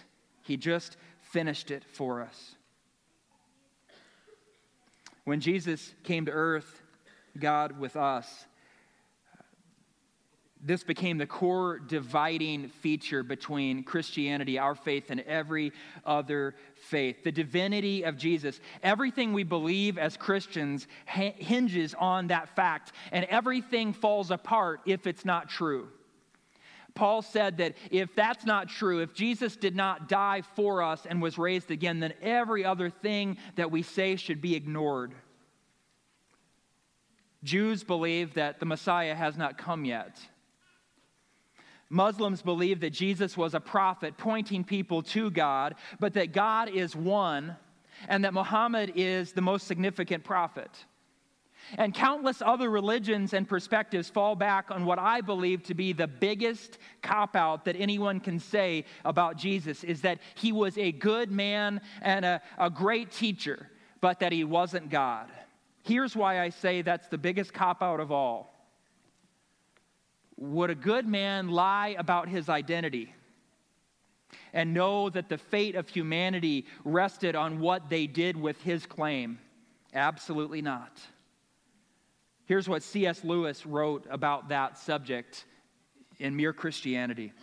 He 0.43 0.55
just 0.55 0.95
finished 1.19 1.71
it 1.71 1.83
for 1.83 2.21
us. 2.21 2.55
When 5.25 5.41
Jesus 5.41 5.93
came 6.03 6.25
to 6.27 6.31
earth, 6.31 6.81
God 7.38 7.77
with 7.77 7.97
us, 7.97 8.45
this 10.65 10.84
became 10.84 11.19
the 11.19 11.28
core 11.28 11.78
dividing 11.78 12.69
feature 12.69 13.21
between 13.21 13.84
Christianity, 13.84 14.58
our 14.58 14.73
faith, 14.73 15.12
and 15.12 15.21
every 15.21 15.71
other 16.04 16.56
faith. 16.75 17.23
The 17.23 17.32
divinity 17.32 18.04
of 18.04 18.17
Jesus. 18.17 18.60
Everything 18.82 19.32
we 19.32 19.43
believe 19.43 19.99
as 19.99 20.17
Christians 20.17 20.88
hinges 21.06 21.93
on 21.93 22.28
that 22.28 22.56
fact, 22.56 22.93
and 23.12 23.25
everything 23.25 23.93
falls 23.93 24.32
apart 24.32 24.82
if 24.88 25.06
it's 25.06 25.23
not 25.23 25.49
true. 25.49 25.88
Paul 26.95 27.21
said 27.21 27.58
that 27.58 27.75
if 27.91 28.15
that's 28.15 28.45
not 28.45 28.67
true, 28.67 29.01
if 29.01 29.13
Jesus 29.13 29.56
did 29.56 29.75
not 29.75 30.10
die 30.10 30.41
for 30.56 30.82
us 30.82 31.06
and 31.06 31.21
was 31.21 31.38
raised 31.38 31.69
again, 31.69 31.99
then 31.99 32.13
every 32.21 32.65
other 32.65 32.89
thing 32.89 33.38
that 33.56 33.69
we 33.69 33.84
say 33.84 34.15
should 34.15 34.41
be 34.41 34.56
ignored. 34.56 35.13
Jews 37.43 37.84
believe 37.84 38.34
that 38.34 38.60
the 38.60 38.65
Messiah 38.65 39.13
has 39.13 39.38
not 39.38 39.60
come 39.60 39.86
yet. 39.86 40.17
Muslims 41.89 42.41
believe 42.41 42.80
that 42.80 42.91
Jesus 42.91 43.38
was 43.38 43.54
a 43.54 43.60
prophet 43.60 44.17
pointing 44.17 44.63
people 44.63 45.04
to 45.04 45.30
God, 45.30 45.76
but 46.00 46.13
that 46.13 46.34
God 46.34 46.69
is 46.69 46.95
one 46.95 47.56
and 48.08 48.24
that 48.26 48.34
Muhammad 48.34 48.93
is 48.95 49.34
the 49.34 49.41
most 49.41 49.67
significant 49.67 50.24
prophet. 50.24 50.86
And 51.78 51.93
countless 51.93 52.41
other 52.41 52.69
religions 52.69 53.34
and 53.34 53.48
perspectives 53.48 54.10
fall 54.10 54.36
back 54.36 54.69
on 54.69 54.86
what 54.86 55.00
I 55.00 55.21
believe 55.21 55.63
to 55.63 55.74
be 55.74 55.93
the 55.93 56.08
biggest 56.08 56.78
cop 57.02 57.36
out 57.36 57.65
that 57.65 57.76
anyone 57.76 58.19
can 58.19 58.39
say 58.39 58.86
about 59.04 59.38
Jesus 59.38 59.84
is 59.84 60.02
that 60.02 60.19
he 60.36 60.52
was 60.52 60.78
a 60.78 60.91
good 60.91 61.32
man 61.32 61.82
and 62.02 62.24
a, 62.24 62.41
a 62.60 62.69
great 62.69 63.12
teacher, 63.12 63.69
but 64.00 64.19
that 64.19 64.32
he 64.32 64.43
wasn't 64.43 64.89
God. 64.89 65.28
Here's 65.84 66.15
why 66.15 66.41
I 66.41 66.50
say 66.50 66.82
that's 66.82 67.08
the 67.08 67.17
biggest 67.17 67.54
cop 67.54 67.82
out 67.82 68.00
of 68.00 68.12
all. 68.12 68.54
Would 70.38 70.69
a 70.69 70.76
good 70.76 71.08
man 71.08 71.50
lie 71.50 71.95
about 71.98 72.28
his 72.28 72.50
identity 72.50 73.13
and 74.54 74.74
know 74.74 75.10
that 75.10 75.30
the 75.30 75.38
fate 75.38 75.76
of 75.76 75.88
humanity 75.88 76.65
rested 76.84 77.36
on 77.36 77.60
what 77.60 77.89
they 77.89 78.08
did 78.08 78.36
with 78.36 78.62
his 78.62 78.86
claim? 78.86 79.39
Absolutely 79.93 80.62
not. 80.62 81.00
Here's 82.45 82.67
what 82.67 82.84
C.S. 82.84 83.24
Lewis 83.24 83.65
wrote 83.65 84.06
about 84.10 84.50
that 84.50 84.78
subject 84.78 85.45
in 86.19 86.36
Mere 86.36 86.54
Christianity. 86.54 87.34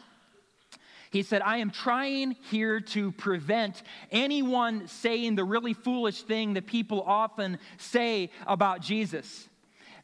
He 1.10 1.22
said, 1.22 1.42
I 1.42 1.58
am 1.58 1.70
trying 1.70 2.36
here 2.50 2.80
to 2.80 3.12
prevent 3.12 3.82
anyone 4.10 4.86
saying 4.88 5.34
the 5.34 5.44
really 5.44 5.74
foolish 5.74 6.22
thing 6.22 6.54
that 6.54 6.66
people 6.66 7.02
often 7.02 7.58
say 7.78 8.30
about 8.46 8.80
Jesus 8.80 9.48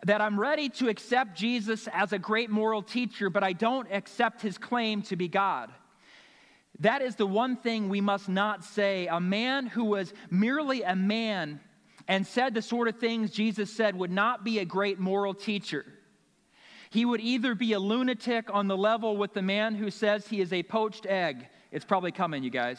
that 0.04 0.20
I'm 0.20 0.38
ready 0.38 0.68
to 0.70 0.88
accept 0.88 1.36
Jesus 1.36 1.88
as 1.92 2.12
a 2.12 2.18
great 2.18 2.50
moral 2.50 2.82
teacher, 2.82 3.30
but 3.30 3.42
I 3.42 3.52
don't 3.52 3.90
accept 3.90 4.42
his 4.42 4.58
claim 4.58 5.02
to 5.02 5.16
be 5.16 5.28
God. 5.28 5.72
That 6.80 7.02
is 7.02 7.16
the 7.16 7.26
one 7.26 7.56
thing 7.56 7.88
we 7.88 8.00
must 8.00 8.28
not 8.28 8.64
say. 8.64 9.08
A 9.08 9.20
man 9.20 9.66
who 9.66 9.84
was 9.84 10.12
merely 10.30 10.82
a 10.82 10.94
man 10.94 11.60
and 12.06 12.26
said 12.26 12.54
the 12.54 12.62
sort 12.62 12.86
of 12.86 12.98
things 12.98 13.32
Jesus 13.32 13.72
said 13.72 13.96
would 13.96 14.12
not 14.12 14.44
be 14.44 14.60
a 14.60 14.64
great 14.64 15.00
moral 15.00 15.34
teacher. 15.34 15.84
He 16.90 17.04
would 17.04 17.20
either 17.20 17.54
be 17.54 17.72
a 17.72 17.80
lunatic 17.80 18.48
on 18.54 18.68
the 18.68 18.76
level 18.76 19.16
with 19.16 19.34
the 19.34 19.42
man 19.42 19.74
who 19.74 19.90
says 19.90 20.26
he 20.26 20.40
is 20.40 20.52
a 20.52 20.62
poached 20.62 21.04
egg. 21.06 21.48
It's 21.70 21.84
probably 21.84 22.12
coming, 22.12 22.42
you 22.44 22.50
guys 22.50 22.78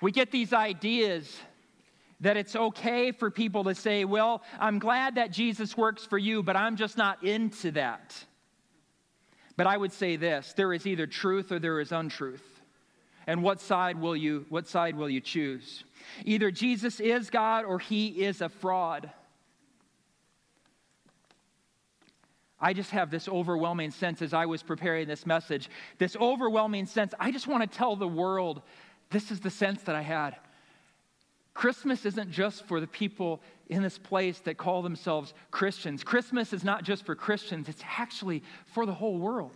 We 0.00 0.12
get 0.12 0.30
these 0.30 0.52
ideas 0.52 1.36
that 2.20 2.36
it's 2.36 2.54
okay 2.54 3.12
for 3.12 3.30
people 3.30 3.64
to 3.64 3.74
say, 3.74 4.04
Well, 4.04 4.42
I'm 4.58 4.78
glad 4.78 5.16
that 5.16 5.30
Jesus 5.30 5.76
works 5.76 6.04
for 6.04 6.18
you, 6.18 6.42
but 6.42 6.56
I'm 6.56 6.76
just 6.76 6.96
not 6.96 7.22
into 7.24 7.70
that. 7.72 8.14
But 9.56 9.66
I 9.66 9.76
would 9.76 9.92
say 9.92 10.16
this 10.16 10.52
there 10.54 10.72
is 10.72 10.86
either 10.86 11.06
truth 11.06 11.52
or 11.52 11.58
there 11.58 11.80
is 11.80 11.92
untruth. 11.92 12.44
And 13.26 13.42
what 13.42 13.60
side 13.60 14.00
will 14.00 14.16
you, 14.16 14.46
what 14.48 14.66
side 14.66 14.96
will 14.96 15.10
you 15.10 15.20
choose? 15.20 15.84
Either 16.24 16.50
Jesus 16.50 16.98
is 16.98 17.30
God 17.30 17.64
or 17.64 17.78
he 17.78 18.08
is 18.24 18.40
a 18.40 18.48
fraud. 18.48 19.10
I 22.58 22.72
just 22.72 22.90
have 22.90 23.10
this 23.10 23.28
overwhelming 23.28 23.90
sense 23.90 24.20
as 24.20 24.34
I 24.34 24.46
was 24.46 24.62
preparing 24.62 25.08
this 25.08 25.24
message, 25.24 25.70
this 25.98 26.16
overwhelming 26.16 26.86
sense. 26.86 27.14
I 27.18 27.30
just 27.30 27.46
want 27.46 27.70
to 27.70 27.78
tell 27.78 27.96
the 27.96 28.08
world 28.08 28.62
this 29.10 29.30
is 29.30 29.40
the 29.40 29.50
sense 29.50 29.82
that 29.82 29.94
I 29.94 30.02
had. 30.02 30.36
Christmas 31.52 32.06
isn't 32.06 32.30
just 32.30 32.64
for 32.66 32.80
the 32.80 32.86
people 32.86 33.42
in 33.68 33.82
this 33.82 33.98
place 33.98 34.38
that 34.40 34.56
call 34.56 34.82
themselves 34.82 35.34
Christians. 35.50 36.02
Christmas 36.02 36.52
is 36.52 36.64
not 36.64 36.84
just 36.84 37.04
for 37.04 37.14
Christians, 37.14 37.68
it's 37.68 37.82
actually 37.98 38.42
for 38.66 38.86
the 38.86 38.94
whole 38.94 39.18
world. 39.18 39.52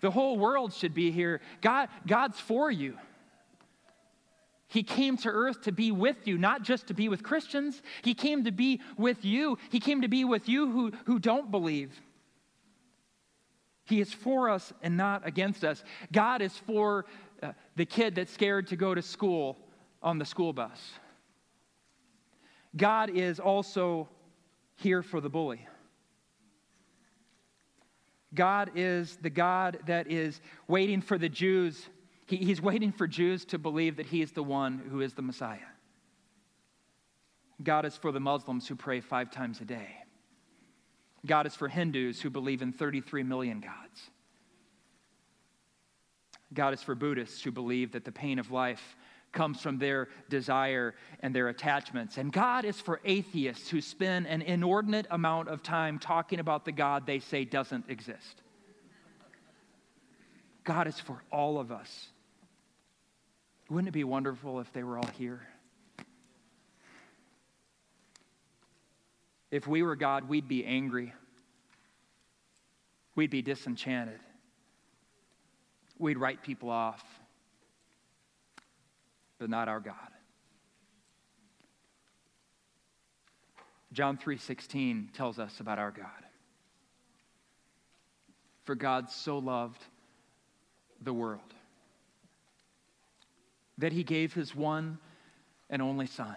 The 0.00 0.10
whole 0.10 0.36
world 0.36 0.74
should 0.74 0.92
be 0.92 1.10
here. 1.10 1.40
God, 1.62 1.88
God's 2.06 2.38
for 2.38 2.70
you. 2.70 2.98
He 4.68 4.82
came 4.82 5.16
to 5.18 5.30
earth 5.30 5.62
to 5.62 5.72
be 5.72 5.92
with 5.92 6.26
you, 6.26 6.36
not 6.36 6.62
just 6.62 6.88
to 6.88 6.94
be 6.94 7.08
with 7.08 7.22
Christians. 7.22 7.80
He 8.02 8.12
came 8.12 8.44
to 8.44 8.52
be 8.52 8.82
with 8.98 9.24
you. 9.24 9.56
He 9.70 9.80
came 9.80 10.02
to 10.02 10.08
be 10.08 10.24
with 10.24 10.46
you 10.48 10.70
who, 10.70 10.92
who 11.06 11.18
don't 11.18 11.50
believe. 11.50 11.98
He 13.84 14.00
is 14.00 14.12
for 14.12 14.48
us 14.48 14.72
and 14.82 14.96
not 14.96 15.26
against 15.26 15.64
us. 15.64 15.84
God 16.12 16.40
is 16.42 16.56
for 16.56 17.04
uh, 17.42 17.52
the 17.76 17.84
kid 17.84 18.14
that's 18.14 18.32
scared 18.32 18.66
to 18.68 18.76
go 18.76 18.94
to 18.94 19.02
school 19.02 19.58
on 20.02 20.18
the 20.18 20.24
school 20.24 20.52
bus. 20.52 20.80
God 22.76 23.10
is 23.10 23.38
also 23.38 24.08
here 24.76 25.02
for 25.02 25.20
the 25.20 25.28
bully. 25.28 25.66
God 28.34 28.72
is 28.74 29.16
the 29.22 29.30
God 29.30 29.78
that 29.86 30.10
is 30.10 30.40
waiting 30.66 31.00
for 31.00 31.18
the 31.18 31.28
Jews. 31.28 31.88
He, 32.26 32.36
he's 32.36 32.60
waiting 32.60 32.90
for 32.90 33.06
Jews 33.06 33.44
to 33.46 33.58
believe 33.58 33.96
that 33.96 34.06
He 34.06 34.22
is 34.22 34.32
the 34.32 34.42
one 34.42 34.82
who 34.90 35.00
is 35.00 35.14
the 35.14 35.22
Messiah. 35.22 35.58
God 37.62 37.84
is 37.84 37.96
for 37.96 38.10
the 38.10 38.20
Muslims 38.20 38.66
who 38.66 38.74
pray 38.74 39.00
five 39.00 39.30
times 39.30 39.60
a 39.60 39.64
day. 39.64 40.03
God 41.26 41.46
is 41.46 41.54
for 41.54 41.68
Hindus 41.68 42.20
who 42.20 42.30
believe 42.30 42.62
in 42.62 42.72
33 42.72 43.22
million 43.22 43.60
gods. 43.60 44.10
God 46.52 46.74
is 46.74 46.82
for 46.82 46.94
Buddhists 46.94 47.42
who 47.42 47.50
believe 47.50 47.92
that 47.92 48.04
the 48.04 48.12
pain 48.12 48.38
of 48.38 48.50
life 48.50 48.96
comes 49.32 49.60
from 49.60 49.78
their 49.78 50.08
desire 50.28 50.94
and 51.20 51.34
their 51.34 51.48
attachments. 51.48 52.18
And 52.18 52.32
God 52.32 52.64
is 52.64 52.80
for 52.80 53.00
atheists 53.04 53.68
who 53.68 53.80
spend 53.80 54.26
an 54.28 54.42
inordinate 54.42 55.06
amount 55.10 55.48
of 55.48 55.62
time 55.62 55.98
talking 55.98 56.38
about 56.38 56.64
the 56.64 56.72
God 56.72 57.06
they 57.06 57.18
say 57.18 57.44
doesn't 57.44 57.90
exist. 57.90 58.42
God 60.62 60.86
is 60.86 60.98
for 60.98 61.22
all 61.30 61.58
of 61.58 61.72
us. 61.72 62.08
Wouldn't 63.68 63.88
it 63.88 63.92
be 63.92 64.04
wonderful 64.04 64.60
if 64.60 64.72
they 64.72 64.82
were 64.82 64.98
all 64.98 65.10
here? 65.18 65.42
If 69.54 69.68
we 69.68 69.82
were 69.82 69.94
God, 69.94 70.28
we'd 70.28 70.48
be 70.48 70.64
angry. 70.64 71.12
We'd 73.14 73.30
be 73.30 73.42
disenchanted 73.42 74.18
we'd 75.98 76.18
write 76.18 76.42
people 76.42 76.70
off, 76.70 77.02
but 79.38 79.48
not 79.50 79.68
our 79.68 79.80
God. 79.80 79.94
John 83.92 84.18
3:16 84.18 85.12
tells 85.12 85.38
us 85.38 85.60
about 85.60 85.78
our 85.78 85.92
God. 85.92 86.26
For 88.64 88.74
God 88.74 89.10
so 89.10 89.38
loved 89.38 89.84
the 91.00 91.14
world 91.14 91.54
that 93.78 93.92
he 93.92 94.02
gave 94.02 94.32
his 94.32 94.54
one 94.54 94.98
and 95.68 95.82
only 95.82 96.06
son 96.06 96.36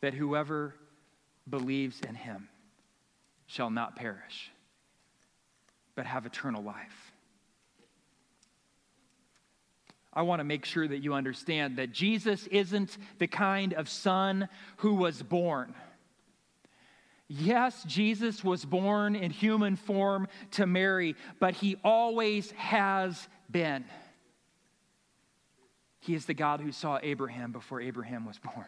that 0.00 0.14
whoever 0.14 0.74
believes 1.48 2.00
in 2.00 2.14
him 2.14 2.48
shall 3.46 3.70
not 3.70 3.96
perish 3.96 4.50
but 5.94 6.06
have 6.06 6.26
eternal 6.26 6.62
life. 6.62 7.12
I 10.12 10.22
want 10.22 10.40
to 10.40 10.44
make 10.44 10.64
sure 10.64 10.86
that 10.86 10.98
you 10.98 11.14
understand 11.14 11.76
that 11.78 11.92
Jesus 11.92 12.46
isn't 12.48 12.96
the 13.18 13.26
kind 13.26 13.74
of 13.74 13.88
son 13.88 14.48
who 14.78 14.94
was 14.94 15.22
born. 15.22 15.74
Yes, 17.26 17.82
Jesus 17.84 18.44
was 18.44 18.64
born 18.64 19.16
in 19.16 19.30
human 19.30 19.76
form 19.76 20.28
to 20.52 20.66
Mary, 20.66 21.16
but 21.40 21.54
he 21.54 21.76
always 21.82 22.52
has 22.52 23.28
been. 23.50 23.84
He 25.98 26.14
is 26.14 26.26
the 26.26 26.34
God 26.34 26.60
who 26.60 26.70
saw 26.70 26.98
Abraham 27.02 27.50
before 27.50 27.80
Abraham 27.80 28.24
was 28.24 28.38
born. 28.38 28.66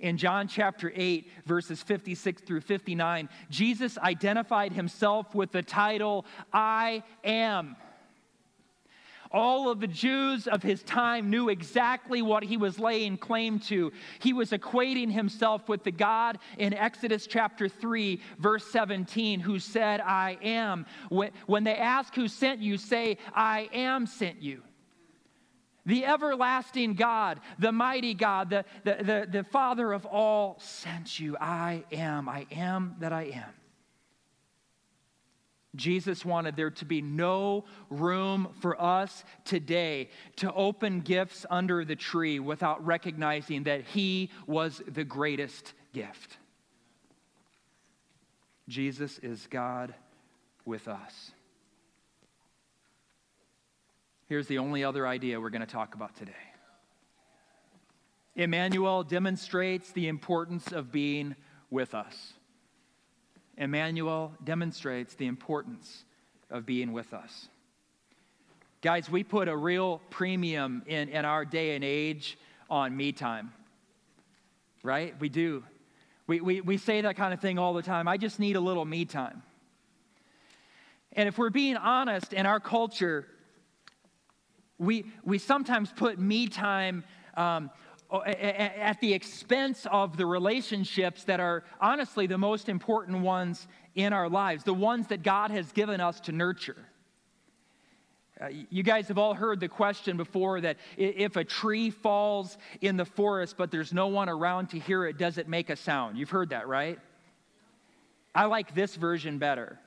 In 0.00 0.16
John 0.16 0.48
chapter 0.48 0.92
8, 0.94 1.30
verses 1.44 1.82
56 1.82 2.42
through 2.42 2.60
59, 2.60 3.28
Jesus 3.50 3.98
identified 3.98 4.72
himself 4.72 5.34
with 5.34 5.52
the 5.52 5.62
title, 5.62 6.26
I 6.52 7.02
am. 7.24 7.76
All 9.32 9.68
of 9.70 9.80
the 9.80 9.88
Jews 9.88 10.46
of 10.46 10.62
his 10.62 10.82
time 10.84 11.30
knew 11.30 11.48
exactly 11.48 12.22
what 12.22 12.44
he 12.44 12.56
was 12.56 12.78
laying 12.78 13.18
claim 13.18 13.58
to. 13.60 13.92
He 14.20 14.32
was 14.32 14.52
equating 14.52 15.10
himself 15.10 15.68
with 15.68 15.82
the 15.82 15.90
God 15.90 16.38
in 16.58 16.72
Exodus 16.72 17.26
chapter 17.26 17.68
3, 17.68 18.20
verse 18.38 18.64
17, 18.68 19.40
who 19.40 19.58
said, 19.58 20.00
I 20.00 20.38
am. 20.42 20.86
When 21.10 21.64
they 21.64 21.74
ask 21.74 22.14
who 22.14 22.28
sent 22.28 22.60
you, 22.60 22.78
say, 22.78 23.18
I 23.34 23.68
am 23.72 24.06
sent 24.06 24.42
you. 24.42 24.62
The 25.86 26.04
everlasting 26.04 26.94
God, 26.94 27.40
the 27.58 27.72
mighty 27.72 28.12
God, 28.12 28.50
the, 28.50 28.64
the, 28.84 28.94
the, 29.02 29.28
the 29.30 29.44
Father 29.44 29.92
of 29.92 30.04
all 30.04 30.58
sent 30.60 31.18
you. 31.18 31.36
I 31.40 31.84
am. 31.92 32.28
I 32.28 32.46
am 32.50 32.96
that 32.98 33.12
I 33.12 33.24
am. 33.24 33.50
Jesus 35.76 36.24
wanted 36.24 36.56
there 36.56 36.70
to 36.70 36.84
be 36.84 37.02
no 37.02 37.64
room 37.90 38.48
for 38.60 38.80
us 38.80 39.24
today 39.44 40.08
to 40.36 40.52
open 40.52 41.00
gifts 41.00 41.46
under 41.50 41.84
the 41.84 41.96
tree 41.96 42.40
without 42.40 42.84
recognizing 42.84 43.64
that 43.64 43.82
He 43.82 44.30
was 44.46 44.82
the 44.88 45.04
greatest 45.04 45.74
gift. 45.92 46.38
Jesus 48.68 49.18
is 49.18 49.46
God 49.48 49.94
with 50.64 50.88
us. 50.88 51.30
Here's 54.28 54.48
the 54.48 54.58
only 54.58 54.82
other 54.82 55.06
idea 55.06 55.40
we're 55.40 55.50
going 55.50 55.60
to 55.60 55.66
talk 55.66 55.94
about 55.94 56.16
today. 56.16 56.32
Emmanuel 58.34 59.04
demonstrates 59.04 59.92
the 59.92 60.08
importance 60.08 60.72
of 60.72 60.90
being 60.90 61.36
with 61.70 61.94
us. 61.94 62.34
Emmanuel 63.56 64.34
demonstrates 64.44 65.14
the 65.14 65.26
importance 65.26 66.04
of 66.50 66.66
being 66.66 66.92
with 66.92 67.14
us. 67.14 67.48
Guys, 68.82 69.08
we 69.08 69.24
put 69.24 69.48
a 69.48 69.56
real 69.56 70.02
premium 70.10 70.82
in, 70.86 71.08
in 71.08 71.24
our 71.24 71.44
day 71.44 71.74
and 71.74 71.84
age 71.84 72.36
on 72.68 72.96
me 72.96 73.12
time, 73.12 73.52
right? 74.82 75.18
We 75.18 75.28
do. 75.28 75.64
We, 76.26 76.40
we, 76.40 76.60
we 76.60 76.76
say 76.76 77.00
that 77.00 77.16
kind 77.16 77.32
of 77.32 77.40
thing 77.40 77.58
all 77.58 77.74
the 77.74 77.82
time. 77.82 78.08
I 78.08 78.16
just 78.16 78.38
need 78.38 78.56
a 78.56 78.60
little 78.60 78.84
me 78.84 79.04
time. 79.04 79.42
And 81.12 81.28
if 81.28 81.38
we're 81.38 81.50
being 81.50 81.76
honest 81.76 82.32
in 82.32 82.44
our 82.44 82.60
culture, 82.60 83.26
we, 84.78 85.06
we 85.24 85.38
sometimes 85.38 85.92
put 85.92 86.18
me 86.18 86.46
time 86.48 87.04
um, 87.36 87.70
at 88.12 89.00
the 89.00 89.12
expense 89.12 89.86
of 89.90 90.16
the 90.16 90.26
relationships 90.26 91.24
that 91.24 91.40
are 91.40 91.64
honestly 91.80 92.26
the 92.26 92.38
most 92.38 92.68
important 92.68 93.20
ones 93.20 93.66
in 93.94 94.12
our 94.12 94.28
lives, 94.28 94.64
the 94.64 94.74
ones 94.74 95.08
that 95.08 95.22
God 95.22 95.50
has 95.50 95.72
given 95.72 96.00
us 96.00 96.20
to 96.20 96.32
nurture. 96.32 96.76
Uh, 98.38 98.48
you 98.68 98.82
guys 98.82 99.08
have 99.08 99.16
all 99.16 99.32
heard 99.32 99.60
the 99.60 99.68
question 99.68 100.18
before 100.18 100.60
that 100.60 100.76
if 100.98 101.36
a 101.36 101.44
tree 101.44 101.88
falls 101.88 102.58
in 102.82 102.98
the 102.98 103.04
forest 103.04 103.56
but 103.56 103.70
there's 103.70 103.94
no 103.94 104.08
one 104.08 104.28
around 104.28 104.68
to 104.68 104.78
hear 104.78 105.06
it, 105.06 105.16
does 105.16 105.38
it 105.38 105.48
make 105.48 105.70
a 105.70 105.76
sound? 105.76 106.18
You've 106.18 106.30
heard 106.30 106.50
that, 106.50 106.68
right? 106.68 106.98
I 108.34 108.44
like 108.44 108.74
this 108.74 108.94
version 108.94 109.38
better. 109.38 109.78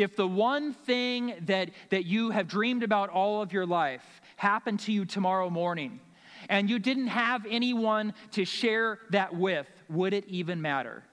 If 0.00 0.16
the 0.16 0.26
one 0.26 0.72
thing 0.72 1.34
that, 1.42 1.72
that 1.90 2.06
you 2.06 2.30
have 2.30 2.48
dreamed 2.48 2.82
about 2.82 3.10
all 3.10 3.42
of 3.42 3.52
your 3.52 3.66
life 3.66 4.22
happened 4.36 4.80
to 4.80 4.92
you 4.92 5.04
tomorrow 5.04 5.50
morning, 5.50 6.00
and 6.48 6.70
you 6.70 6.78
didn't 6.78 7.08
have 7.08 7.44
anyone 7.46 8.14
to 8.30 8.46
share 8.46 8.98
that 9.10 9.36
with, 9.36 9.66
would 9.90 10.14
it 10.14 10.24
even 10.26 10.62
matter? 10.62 11.04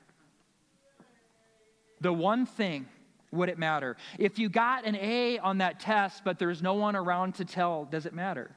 The 2.00 2.14
one 2.14 2.46
thing, 2.46 2.88
would 3.32 3.50
it 3.50 3.60
matter? 3.60 3.98
If 4.18 4.40
you 4.40 4.48
got 4.48 4.86
an 4.86 4.96
A 4.96 5.38
on 5.40 5.58
that 5.58 5.82
test, 5.82 6.24
but 6.24 6.40
there's 6.40 6.62
no 6.62 6.76
one 6.76 6.96
around 6.96 7.36
to 7.36 7.46
tell, 7.46 7.84
does 7.84 8.06
it 8.06 8.14
matter? 8.14 8.52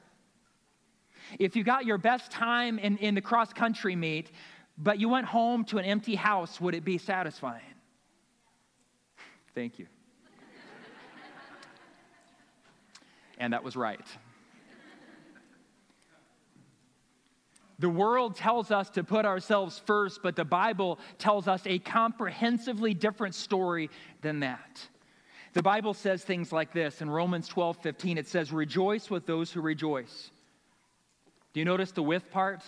If 1.39 1.57
you 1.57 1.65
got 1.65 1.85
your 1.85 1.97
best 1.97 2.31
time 2.31 2.79
in, 2.79 2.95
in 2.99 3.15
the 3.15 3.21
cross 3.21 3.51
country 3.51 3.97
meet, 3.97 4.31
but 4.77 4.97
you 4.97 5.09
went 5.09 5.25
home 5.25 5.65
to 5.65 5.77
an 5.77 5.83
empty 5.83 6.15
house, 6.15 6.61
would 6.61 6.73
it 6.73 6.85
be 6.85 6.97
satisfying? 6.97 7.63
Thank 9.53 9.77
you. 9.77 9.87
And 13.41 13.51
that 13.53 13.63
was 13.63 13.75
right. 13.75 14.07
The 17.79 17.89
world 17.89 18.35
tells 18.35 18.69
us 18.69 18.91
to 18.91 19.03
put 19.03 19.25
ourselves 19.25 19.81
first, 19.87 20.21
but 20.21 20.35
the 20.35 20.45
Bible 20.45 20.99
tells 21.17 21.47
us 21.47 21.63
a 21.65 21.79
comprehensively 21.79 22.93
different 22.93 23.33
story 23.33 23.89
than 24.21 24.41
that. 24.41 24.87
The 25.53 25.63
Bible 25.63 25.95
says 25.95 26.23
things 26.23 26.51
like 26.51 26.71
this 26.73 27.01
in 27.01 27.09
Romans 27.09 27.47
12 27.47 27.77
15. 27.77 28.19
It 28.19 28.27
says, 28.27 28.53
Rejoice 28.53 29.09
with 29.09 29.25
those 29.25 29.51
who 29.51 29.61
rejoice. 29.61 30.29
Do 31.53 31.59
you 31.59 31.65
notice 31.65 31.91
the 31.91 32.03
with 32.03 32.29
part? 32.29 32.61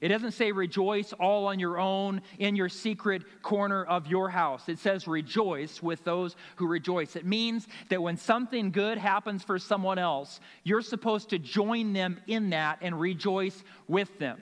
It 0.00 0.08
doesn't 0.08 0.32
say 0.32 0.52
rejoice 0.52 1.14
all 1.14 1.46
on 1.46 1.58
your 1.58 1.78
own 1.78 2.20
in 2.38 2.54
your 2.54 2.68
secret 2.68 3.22
corner 3.42 3.82
of 3.82 4.06
your 4.06 4.28
house. 4.28 4.68
It 4.68 4.78
says 4.78 5.08
rejoice 5.08 5.82
with 5.82 6.04
those 6.04 6.36
who 6.56 6.66
rejoice. 6.66 7.16
It 7.16 7.24
means 7.24 7.66
that 7.88 8.02
when 8.02 8.18
something 8.18 8.72
good 8.72 8.98
happens 8.98 9.42
for 9.42 9.58
someone 9.58 9.98
else, 9.98 10.38
you're 10.64 10.82
supposed 10.82 11.30
to 11.30 11.38
join 11.38 11.94
them 11.94 12.20
in 12.26 12.50
that 12.50 12.78
and 12.82 13.00
rejoice 13.00 13.64
with 13.88 14.18
them. 14.18 14.38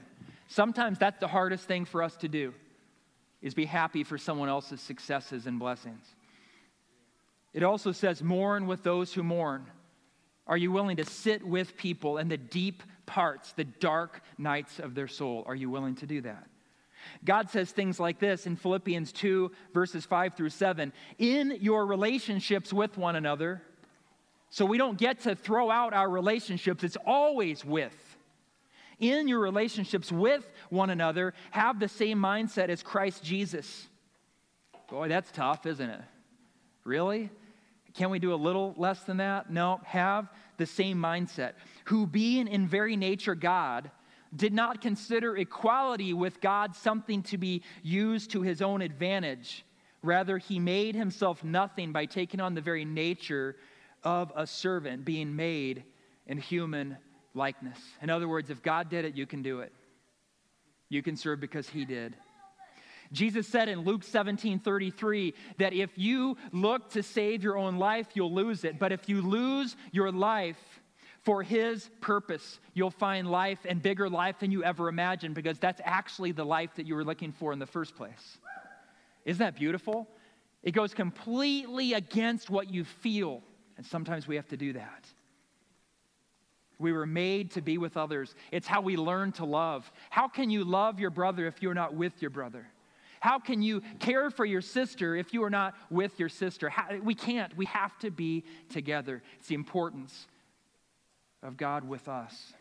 Sometimes 0.48 0.98
that's 0.98 1.20
the 1.20 1.28
hardest 1.28 1.66
thing 1.66 1.84
for 1.84 2.02
us 2.02 2.16
to 2.16 2.28
do 2.28 2.52
is 3.40 3.54
be 3.54 3.66
happy 3.66 4.02
for 4.02 4.18
someone 4.18 4.48
else's 4.48 4.80
successes 4.80 5.46
and 5.46 5.58
blessings. 5.58 6.04
It 7.52 7.62
also 7.62 7.92
says 7.92 8.22
mourn 8.22 8.66
with 8.66 8.82
those 8.82 9.12
who 9.12 9.22
mourn. 9.22 9.66
Are 10.46 10.56
you 10.56 10.70
willing 10.70 10.96
to 10.98 11.04
sit 11.04 11.44
with 11.44 11.76
people 11.76 12.18
in 12.18 12.28
the 12.28 12.36
deep 12.36 12.82
parts, 13.06 13.52
the 13.52 13.64
dark 13.64 14.22
nights 14.38 14.78
of 14.78 14.94
their 14.94 15.08
soul? 15.08 15.44
Are 15.46 15.54
you 15.54 15.70
willing 15.70 15.94
to 15.96 16.06
do 16.06 16.20
that? 16.22 16.46
God 17.24 17.50
says 17.50 17.70
things 17.70 18.00
like 18.00 18.18
this 18.18 18.46
in 18.46 18.56
Philippians 18.56 19.12
2, 19.12 19.50
verses 19.72 20.04
5 20.06 20.34
through 20.34 20.50
7. 20.50 20.92
In 21.18 21.58
your 21.60 21.86
relationships 21.86 22.72
with 22.72 22.96
one 22.96 23.16
another, 23.16 23.62
so 24.50 24.64
we 24.64 24.78
don't 24.78 24.98
get 24.98 25.20
to 25.20 25.34
throw 25.34 25.70
out 25.70 25.92
our 25.92 26.08
relationships, 26.08 26.84
it's 26.84 26.96
always 27.04 27.64
with 27.64 27.94
in 28.98 29.28
your 29.28 29.40
relationships 29.40 30.10
with 30.10 30.48
one 30.70 30.90
another, 30.90 31.34
have 31.50 31.80
the 31.80 31.88
same 31.88 32.18
mindset 32.18 32.68
as 32.68 32.82
Christ 32.82 33.24
Jesus. 33.24 33.88
Boy, 34.88 35.08
that's 35.08 35.30
tough, 35.30 35.66
isn't 35.66 35.88
it? 35.88 36.00
Really? 36.84 37.30
Can 37.94 38.10
we 38.10 38.18
do 38.18 38.34
a 38.34 38.36
little 38.36 38.74
less 38.76 39.04
than 39.04 39.18
that? 39.18 39.50
No, 39.50 39.80
have 39.84 40.28
the 40.56 40.66
same 40.66 40.98
mindset. 40.98 41.52
Who, 41.84 42.06
being 42.06 42.48
in 42.48 42.66
very 42.66 42.96
nature 42.96 43.34
God, 43.34 43.90
did 44.34 44.52
not 44.52 44.80
consider 44.80 45.36
equality 45.36 46.12
with 46.12 46.40
God 46.40 46.74
something 46.74 47.22
to 47.24 47.38
be 47.38 47.62
used 47.82 48.32
to 48.32 48.42
his 48.42 48.60
own 48.62 48.82
advantage. 48.82 49.64
Rather, 50.02 50.38
he 50.38 50.58
made 50.58 50.96
himself 50.96 51.44
nothing 51.44 51.92
by 51.92 52.04
taking 52.06 52.40
on 52.40 52.54
the 52.54 52.60
very 52.60 52.84
nature 52.84 53.56
of 54.02 54.32
a 54.36 54.46
servant, 54.46 55.04
being 55.04 55.34
made 55.34 55.84
in 56.26 56.36
human 56.36 56.96
likeness. 57.32 57.78
In 58.02 58.10
other 58.10 58.28
words, 58.28 58.50
if 58.50 58.62
God 58.62 58.90
did 58.90 59.04
it, 59.04 59.14
you 59.16 59.26
can 59.26 59.42
do 59.42 59.60
it. 59.60 59.72
You 60.88 61.02
can 61.02 61.16
serve 61.16 61.40
because 61.40 61.68
he 61.68 61.84
did. 61.84 62.16
Jesus 63.14 63.46
said 63.46 63.68
in 63.68 63.80
Luke 63.80 64.02
17 64.02 64.58
33 64.58 65.34
that 65.58 65.72
if 65.72 65.96
you 65.96 66.36
look 66.52 66.90
to 66.90 67.02
save 67.02 67.42
your 67.42 67.56
own 67.56 67.78
life, 67.78 68.08
you'll 68.14 68.32
lose 68.32 68.64
it. 68.64 68.78
But 68.78 68.92
if 68.92 69.08
you 69.08 69.22
lose 69.22 69.76
your 69.92 70.12
life 70.12 70.58
for 71.22 71.42
his 71.42 71.88
purpose, 72.00 72.60
you'll 72.74 72.90
find 72.90 73.30
life 73.30 73.60
and 73.66 73.80
bigger 73.80 74.10
life 74.10 74.40
than 74.40 74.50
you 74.50 74.62
ever 74.62 74.88
imagined 74.88 75.34
because 75.34 75.58
that's 75.58 75.80
actually 75.84 76.32
the 76.32 76.44
life 76.44 76.74
that 76.76 76.86
you 76.86 76.94
were 76.94 77.04
looking 77.04 77.32
for 77.32 77.52
in 77.52 77.58
the 77.58 77.66
first 77.66 77.94
place. 77.94 78.38
Isn't 79.24 79.38
that 79.38 79.56
beautiful? 79.56 80.06
It 80.62 80.72
goes 80.72 80.92
completely 80.92 81.94
against 81.94 82.50
what 82.50 82.70
you 82.70 82.84
feel. 82.84 83.42
And 83.76 83.86
sometimes 83.86 84.28
we 84.28 84.36
have 84.36 84.48
to 84.48 84.56
do 84.56 84.74
that. 84.74 85.06
We 86.78 86.92
were 86.92 87.06
made 87.06 87.52
to 87.52 87.62
be 87.62 87.78
with 87.78 87.96
others. 87.96 88.34
It's 88.50 88.66
how 88.66 88.80
we 88.80 88.96
learn 88.96 89.32
to 89.32 89.44
love. 89.44 89.90
How 90.10 90.28
can 90.28 90.50
you 90.50 90.64
love 90.64 91.00
your 91.00 91.10
brother 91.10 91.46
if 91.46 91.62
you're 91.62 91.74
not 91.74 91.94
with 91.94 92.20
your 92.20 92.30
brother? 92.30 92.66
How 93.24 93.38
can 93.38 93.62
you 93.62 93.80
care 94.00 94.28
for 94.28 94.44
your 94.44 94.60
sister 94.60 95.16
if 95.16 95.32
you 95.32 95.42
are 95.44 95.48
not 95.48 95.74
with 95.88 96.20
your 96.20 96.28
sister? 96.28 96.68
How, 96.68 96.98
we 97.02 97.14
can't. 97.14 97.56
We 97.56 97.64
have 97.64 97.98
to 98.00 98.10
be 98.10 98.44
together. 98.68 99.22
It's 99.38 99.48
the 99.48 99.54
importance 99.54 100.26
of 101.42 101.56
God 101.56 101.88
with 101.88 102.06
us. 102.06 102.52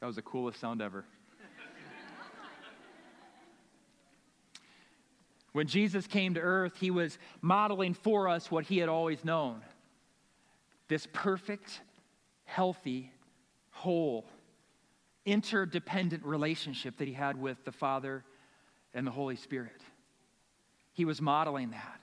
That 0.00 0.06
was 0.06 0.16
the 0.16 0.22
coolest 0.22 0.58
sound 0.58 0.80
ever. 0.80 1.04
When 5.52 5.66
Jesus 5.66 6.06
came 6.06 6.32
to 6.32 6.40
earth, 6.40 6.78
he 6.80 6.90
was 6.90 7.18
modeling 7.42 7.92
for 7.92 8.26
us 8.26 8.50
what 8.50 8.64
he 8.64 8.78
had 8.78 8.88
always 8.88 9.22
known 9.22 9.60
this 10.88 11.06
perfect, 11.12 11.82
healthy, 12.46 13.12
whole, 13.80 14.26
interdependent 15.24 16.24
relationship 16.24 16.98
that 16.98 17.08
he 17.08 17.14
had 17.14 17.40
with 17.40 17.64
the 17.64 17.72
Father 17.72 18.24
and 18.94 19.06
the 19.06 19.10
Holy 19.10 19.36
Spirit. 19.36 19.80
He 20.92 21.04
was 21.04 21.20
modeling 21.20 21.70
that. 21.70 22.00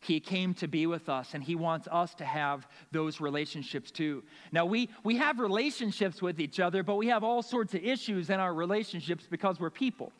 He 0.00 0.18
came 0.18 0.54
to 0.54 0.68
be 0.68 0.86
with 0.86 1.10
us, 1.10 1.34
and 1.34 1.44
He 1.44 1.54
wants 1.56 1.86
us 1.90 2.14
to 2.14 2.24
have 2.24 2.66
those 2.90 3.20
relationships 3.20 3.90
too. 3.90 4.22
Now, 4.50 4.64
we, 4.64 4.88
we 5.04 5.16
have 5.18 5.38
relationships 5.40 6.22
with 6.22 6.40
each 6.40 6.58
other, 6.58 6.82
but 6.82 6.96
we 6.96 7.08
have 7.08 7.22
all 7.22 7.42
sorts 7.42 7.74
of 7.74 7.84
issues 7.84 8.30
in 8.30 8.40
our 8.40 8.54
relationships 8.54 9.26
because 9.30 9.60
we're 9.60 9.68
people 9.68 10.12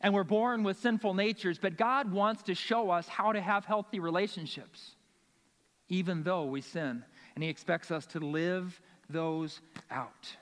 and 0.00 0.12
we're 0.12 0.24
born 0.24 0.62
with 0.62 0.78
sinful 0.78 1.14
natures, 1.14 1.58
but 1.58 1.76
God 1.76 2.10
wants 2.12 2.42
to 2.44 2.54
show 2.54 2.90
us 2.90 3.08
how 3.08 3.32
to 3.32 3.40
have 3.40 3.64
healthy 3.64 4.00
relationships, 4.00 4.96
even 5.88 6.22
though 6.22 6.44
we 6.46 6.60
sin. 6.60 7.04
And 7.34 7.44
He 7.44 7.50
expects 7.50 7.90
us 7.90 8.06
to 8.06 8.20
live 8.20 8.80
those 9.08 9.60
out. 9.90 10.36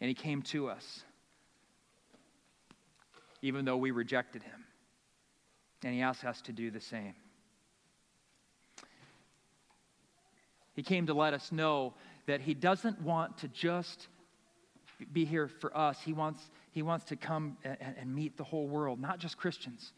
And 0.00 0.08
He 0.08 0.14
came 0.14 0.42
to 0.42 0.68
us, 0.68 1.02
even 3.42 3.64
though 3.64 3.76
we 3.76 3.90
rejected 3.90 4.42
Him. 4.42 4.64
And 5.82 5.94
He 5.94 6.02
asked 6.02 6.24
us 6.24 6.40
to 6.42 6.52
do 6.52 6.70
the 6.70 6.80
same. 6.80 7.14
He 10.74 10.82
came 10.82 11.06
to 11.06 11.14
let 11.14 11.34
us 11.34 11.52
know 11.52 11.94
that 12.26 12.40
He 12.40 12.54
doesn't 12.54 13.00
want 13.00 13.38
to 13.38 13.48
just 13.48 14.08
be 15.12 15.24
here 15.24 15.48
for 15.48 15.76
us. 15.76 16.00
He 16.00 16.12
wants, 16.12 16.40
he 16.72 16.82
wants 16.82 17.04
to 17.06 17.16
come 17.16 17.56
and, 17.64 17.76
and 17.98 18.14
meet 18.14 18.36
the 18.36 18.44
whole 18.44 18.66
world, 18.66 19.00
not 19.00 19.18
just 19.18 19.36
Christians. 19.36 19.92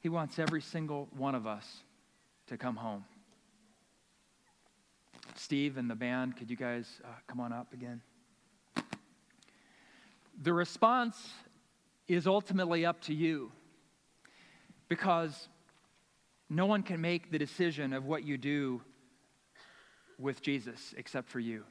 He 0.00 0.08
wants 0.08 0.38
every 0.38 0.60
single 0.60 1.08
one 1.16 1.34
of 1.34 1.46
us 1.46 1.66
to 2.48 2.56
come 2.56 2.76
home. 2.76 3.04
Steve 5.38 5.76
and 5.76 5.88
the 5.88 5.94
band, 5.94 6.36
could 6.36 6.50
you 6.50 6.56
guys 6.56 7.00
uh, 7.04 7.08
come 7.26 7.40
on 7.40 7.52
up 7.52 7.72
again? 7.72 8.00
The 10.42 10.52
response 10.52 11.30
is 12.06 12.26
ultimately 12.26 12.86
up 12.86 13.00
to 13.02 13.14
you 13.14 13.52
because 14.88 15.48
no 16.48 16.66
one 16.66 16.82
can 16.82 17.00
make 17.00 17.30
the 17.30 17.38
decision 17.38 17.92
of 17.92 18.04
what 18.04 18.24
you 18.24 18.38
do 18.38 18.80
with 20.18 20.40
Jesus 20.42 20.94
except 20.96 21.28
for 21.28 21.40
you. 21.40 21.64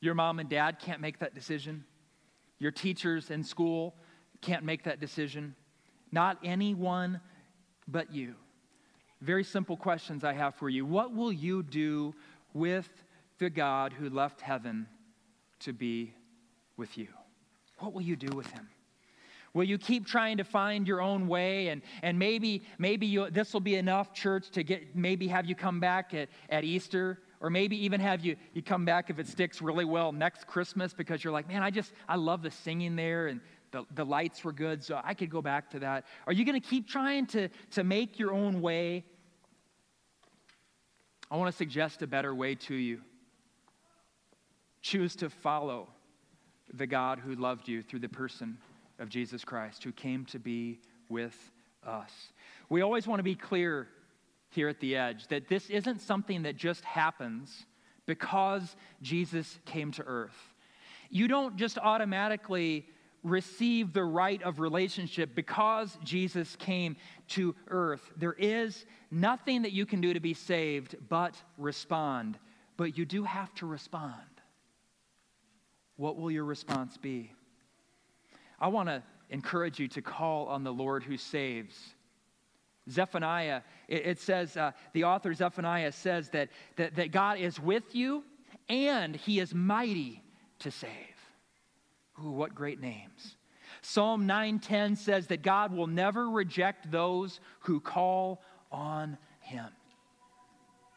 Your 0.00 0.14
mom 0.14 0.38
and 0.38 0.48
dad 0.48 0.78
can't 0.80 1.00
make 1.00 1.18
that 1.20 1.34
decision. 1.34 1.84
Your 2.58 2.72
teachers 2.72 3.30
in 3.30 3.44
school 3.44 3.94
can't 4.40 4.64
make 4.64 4.84
that 4.84 5.00
decision. 5.00 5.54
Not 6.10 6.38
anyone 6.42 7.20
but 7.86 8.12
you. 8.12 8.34
Very 9.20 9.44
simple 9.44 9.76
questions 9.76 10.24
I 10.24 10.32
have 10.32 10.56
for 10.56 10.68
you. 10.68 10.84
What 10.84 11.14
will 11.14 11.32
you 11.32 11.62
do 11.62 12.14
with 12.54 12.88
the 13.38 13.50
God 13.50 13.92
who 13.92 14.08
left 14.10 14.40
heaven 14.40 14.86
to 15.60 15.72
be 15.72 16.14
with 16.76 16.96
you? 16.98 17.08
What 17.78 17.92
will 17.92 18.02
you 18.02 18.16
do 18.16 18.34
with 18.36 18.46
him? 18.48 18.68
Will 19.54 19.64
you 19.64 19.76
keep 19.76 20.06
trying 20.06 20.38
to 20.38 20.44
find 20.44 20.88
your 20.88 21.02
own 21.02 21.28
way? 21.28 21.68
And, 21.68 21.82
and 22.02 22.18
maybe, 22.18 22.62
maybe 22.78 23.18
this 23.30 23.52
will 23.52 23.60
be 23.60 23.74
enough, 23.74 24.14
church, 24.14 24.50
to 24.50 24.62
get 24.62 24.96
maybe 24.96 25.28
have 25.28 25.46
you 25.46 25.54
come 25.54 25.78
back 25.78 26.14
at, 26.14 26.30
at 26.48 26.64
Easter, 26.64 27.18
or 27.40 27.50
maybe 27.50 27.76
even 27.84 28.00
have 28.00 28.24
you, 28.24 28.36
you 28.54 28.62
come 28.62 28.84
back 28.84 29.10
if 29.10 29.18
it 29.18 29.26
sticks 29.26 29.60
really 29.60 29.84
well 29.84 30.12
next 30.12 30.46
Christmas 30.46 30.94
because 30.94 31.22
you're 31.22 31.32
like, 31.32 31.48
man, 31.48 31.62
I 31.62 31.70
just, 31.70 31.92
I 32.08 32.16
love 32.16 32.42
the 32.42 32.50
singing 32.50 32.96
there 32.96 33.26
and 33.26 33.40
the, 33.72 33.84
the 33.94 34.04
lights 34.04 34.44
were 34.44 34.52
good, 34.52 34.84
so 34.84 35.00
I 35.02 35.14
could 35.14 35.30
go 35.30 35.42
back 35.42 35.70
to 35.70 35.80
that. 35.80 36.04
Are 36.26 36.32
you 36.32 36.44
going 36.44 36.60
to 36.60 36.66
keep 36.66 36.88
trying 36.88 37.26
to, 37.28 37.48
to 37.72 37.84
make 37.84 38.18
your 38.18 38.32
own 38.32 38.60
way? 38.60 39.04
I 41.32 41.36
want 41.36 41.50
to 41.50 41.56
suggest 41.56 42.02
a 42.02 42.06
better 42.06 42.34
way 42.34 42.56
to 42.56 42.74
you. 42.74 43.00
Choose 44.82 45.16
to 45.16 45.30
follow 45.30 45.88
the 46.74 46.86
God 46.86 47.18
who 47.20 47.34
loved 47.36 47.68
you 47.68 47.80
through 47.80 48.00
the 48.00 48.08
person 48.10 48.58
of 48.98 49.08
Jesus 49.08 49.42
Christ, 49.42 49.82
who 49.82 49.92
came 49.92 50.26
to 50.26 50.38
be 50.38 50.78
with 51.08 51.34
us. 51.86 52.10
We 52.68 52.82
always 52.82 53.06
want 53.06 53.20
to 53.20 53.22
be 53.22 53.34
clear 53.34 53.88
here 54.50 54.68
at 54.68 54.78
the 54.80 54.94
edge 54.94 55.26
that 55.28 55.48
this 55.48 55.70
isn't 55.70 56.02
something 56.02 56.42
that 56.42 56.56
just 56.56 56.84
happens 56.84 57.64
because 58.04 58.76
Jesus 59.00 59.58
came 59.64 59.90
to 59.92 60.02
earth. 60.02 60.36
You 61.08 61.28
don't 61.28 61.56
just 61.56 61.78
automatically 61.78 62.84
receive 63.22 63.92
the 63.92 64.04
right 64.04 64.42
of 64.42 64.58
relationship 64.60 65.34
because 65.34 65.96
Jesus 66.02 66.56
came 66.56 66.96
to 67.28 67.54
earth. 67.68 68.10
There 68.16 68.34
is 68.36 68.84
nothing 69.10 69.62
that 69.62 69.72
you 69.72 69.86
can 69.86 70.00
do 70.00 70.12
to 70.12 70.20
be 70.20 70.34
saved 70.34 70.96
but 71.08 71.34
respond. 71.56 72.38
But 72.76 72.98
you 72.98 73.04
do 73.04 73.22
have 73.24 73.54
to 73.56 73.66
respond. 73.66 74.14
What 75.96 76.16
will 76.16 76.30
your 76.30 76.44
response 76.44 76.96
be? 76.96 77.32
I 78.58 78.68
want 78.68 78.88
to 78.88 79.02
encourage 79.30 79.78
you 79.78 79.88
to 79.88 80.02
call 80.02 80.46
on 80.46 80.64
the 80.64 80.72
Lord 80.72 81.02
who 81.02 81.16
saves. 81.16 81.76
Zephaniah, 82.90 83.62
it, 83.86 84.18
says, 84.18 84.56
uh, 84.56 84.72
the 84.92 85.04
author 85.04 85.32
Zephaniah 85.32 85.92
says 85.92 86.30
that, 86.30 86.48
that, 86.76 86.96
that 86.96 87.12
God 87.12 87.38
is 87.38 87.60
with 87.60 87.94
you 87.94 88.24
and 88.68 89.14
he 89.14 89.38
is 89.38 89.54
mighty 89.54 90.22
to 90.60 90.70
save. 90.70 90.90
Ooh, 92.20 92.30
what 92.30 92.54
great 92.54 92.80
names. 92.80 93.36
Psalm 93.80 94.26
9:10 94.26 94.96
says 94.96 95.28
that 95.28 95.42
God 95.42 95.72
will 95.72 95.86
never 95.86 96.28
reject 96.28 96.90
those 96.90 97.40
who 97.60 97.80
call 97.80 98.42
on 98.70 99.16
him. 99.40 99.68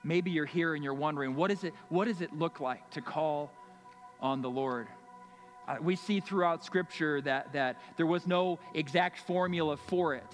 Maybe 0.04 0.30
you're 0.30 0.45
here 0.45 0.75
and 0.75 0.84
you're 0.84 0.93
wondering, 0.93 1.36
what, 1.36 1.49
is 1.49 1.63
it, 1.63 1.73
what 1.89 2.06
does 2.06 2.21
it 2.21 2.32
look 2.32 2.60
like 2.60 2.89
to 2.91 3.01
call 3.01 3.51
on 4.21 4.43
the 4.43 4.49
Lord? 4.49 4.88
Uh, 5.67 5.78
we 5.82 5.95
see 5.95 6.19
throughout 6.19 6.63
Scripture 6.63 7.21
that, 7.21 7.51
that 7.54 7.82
there 7.97 8.06
was 8.06 8.28
no 8.28 8.60
exact 8.75 9.17
formula 9.19 9.75
for 9.75 10.13
it. 10.13 10.32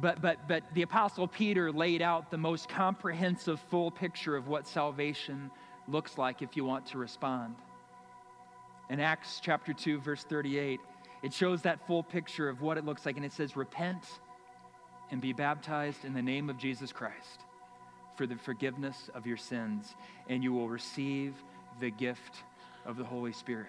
But, 0.00 0.22
but, 0.22 0.46
but 0.46 0.62
the 0.74 0.82
Apostle 0.82 1.26
Peter 1.26 1.72
laid 1.72 2.02
out 2.02 2.30
the 2.30 2.38
most 2.38 2.68
comprehensive, 2.68 3.58
full 3.68 3.90
picture 3.90 4.36
of 4.36 4.46
what 4.46 4.68
salvation 4.68 5.50
looks 5.88 6.16
like 6.16 6.40
if 6.40 6.56
you 6.56 6.64
want 6.64 6.86
to 6.86 6.98
respond. 6.98 7.56
In 8.90 9.00
Acts 9.00 9.40
chapter 9.42 9.72
2, 9.72 10.00
verse 10.00 10.24
38, 10.24 10.80
it 11.22 11.32
shows 11.32 11.62
that 11.62 11.86
full 11.86 12.02
picture 12.02 12.48
of 12.48 12.62
what 12.62 12.78
it 12.78 12.84
looks 12.84 13.04
like. 13.04 13.16
And 13.16 13.24
it 13.24 13.32
says, 13.32 13.56
Repent 13.56 14.04
and 15.10 15.20
be 15.20 15.32
baptized 15.32 16.04
in 16.04 16.14
the 16.14 16.22
name 16.22 16.48
of 16.48 16.58
Jesus 16.58 16.92
Christ 16.92 17.44
for 18.16 18.26
the 18.26 18.36
forgiveness 18.36 19.10
of 19.14 19.26
your 19.26 19.36
sins, 19.36 19.94
and 20.28 20.42
you 20.42 20.52
will 20.52 20.68
receive 20.68 21.34
the 21.80 21.90
gift 21.90 22.42
of 22.84 22.96
the 22.96 23.04
Holy 23.04 23.32
Spirit. 23.32 23.66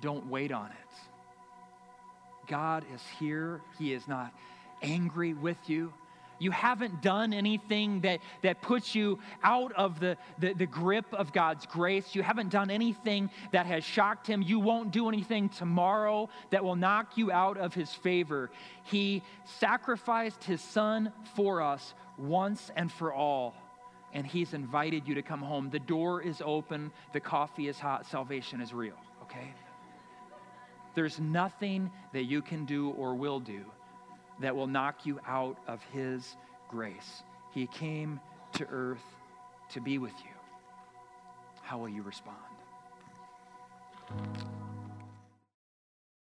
Don't 0.00 0.26
wait 0.28 0.52
on 0.52 0.66
it. 0.66 0.94
God 2.46 2.84
is 2.94 3.00
here. 3.18 3.60
He 3.78 3.92
is 3.92 4.06
not 4.06 4.32
angry 4.82 5.34
with 5.34 5.58
you. 5.66 5.92
You 6.38 6.50
haven't 6.50 7.02
done 7.02 7.32
anything 7.32 8.00
that, 8.00 8.20
that 8.42 8.60
puts 8.60 8.94
you 8.94 9.18
out 9.42 9.72
of 9.72 10.00
the, 10.00 10.16
the, 10.38 10.52
the, 10.52 10.66
grip 10.66 11.06
of 11.12 11.32
God's 11.32 11.66
grace. 11.66 12.14
You 12.14 12.22
haven't 12.22 12.50
done 12.50 12.70
anything 12.70 13.30
that 13.52 13.66
has 13.66 13.84
shocked 13.84 14.26
Him. 14.26 14.42
You 14.42 14.58
won't 14.58 14.90
do 14.90 15.08
anything 15.08 15.48
tomorrow 15.48 16.28
that 16.50 16.64
will 16.64 16.76
knock 16.76 17.16
you 17.16 17.30
out 17.30 17.56
of 17.56 17.74
His 17.74 17.92
favor. 17.92 18.50
He 18.84 19.22
sacrificed 19.44 20.44
His 20.44 20.60
Son 20.60 21.12
for 21.36 21.62
us 21.62 21.94
once 22.18 22.70
and 22.76 22.90
for 22.90 23.12
all, 23.12 23.54
and 24.12 24.26
He's 24.26 24.54
invited 24.54 25.06
you 25.06 25.14
to 25.14 25.22
come 25.22 25.40
home. 25.40 25.70
The 25.70 25.78
door 25.78 26.20
is 26.20 26.42
open, 26.44 26.90
the 27.12 27.20
coffee 27.20 27.68
is 27.68 27.78
hot, 27.78 28.06
salvation 28.06 28.60
is 28.60 28.74
real, 28.74 28.98
okay? 29.22 29.54
There's 30.94 31.18
nothing 31.18 31.90
that 32.12 32.24
you 32.24 32.42
can 32.42 32.64
do 32.64 32.90
or 32.90 33.14
will 33.14 33.40
do 33.40 33.64
that 34.40 34.54
will 34.54 34.66
knock 34.66 35.06
you 35.06 35.20
out 35.26 35.58
of 35.66 35.82
His 35.92 36.36
grace. 36.68 37.22
He 37.52 37.66
came 37.66 38.20
to 38.54 38.66
earth 38.70 39.04
to 39.70 39.80
be 39.80 39.98
with 39.98 40.14
you. 40.18 40.30
How 41.62 41.78
will 41.78 41.88
you 41.88 42.02
respond? 42.02 42.36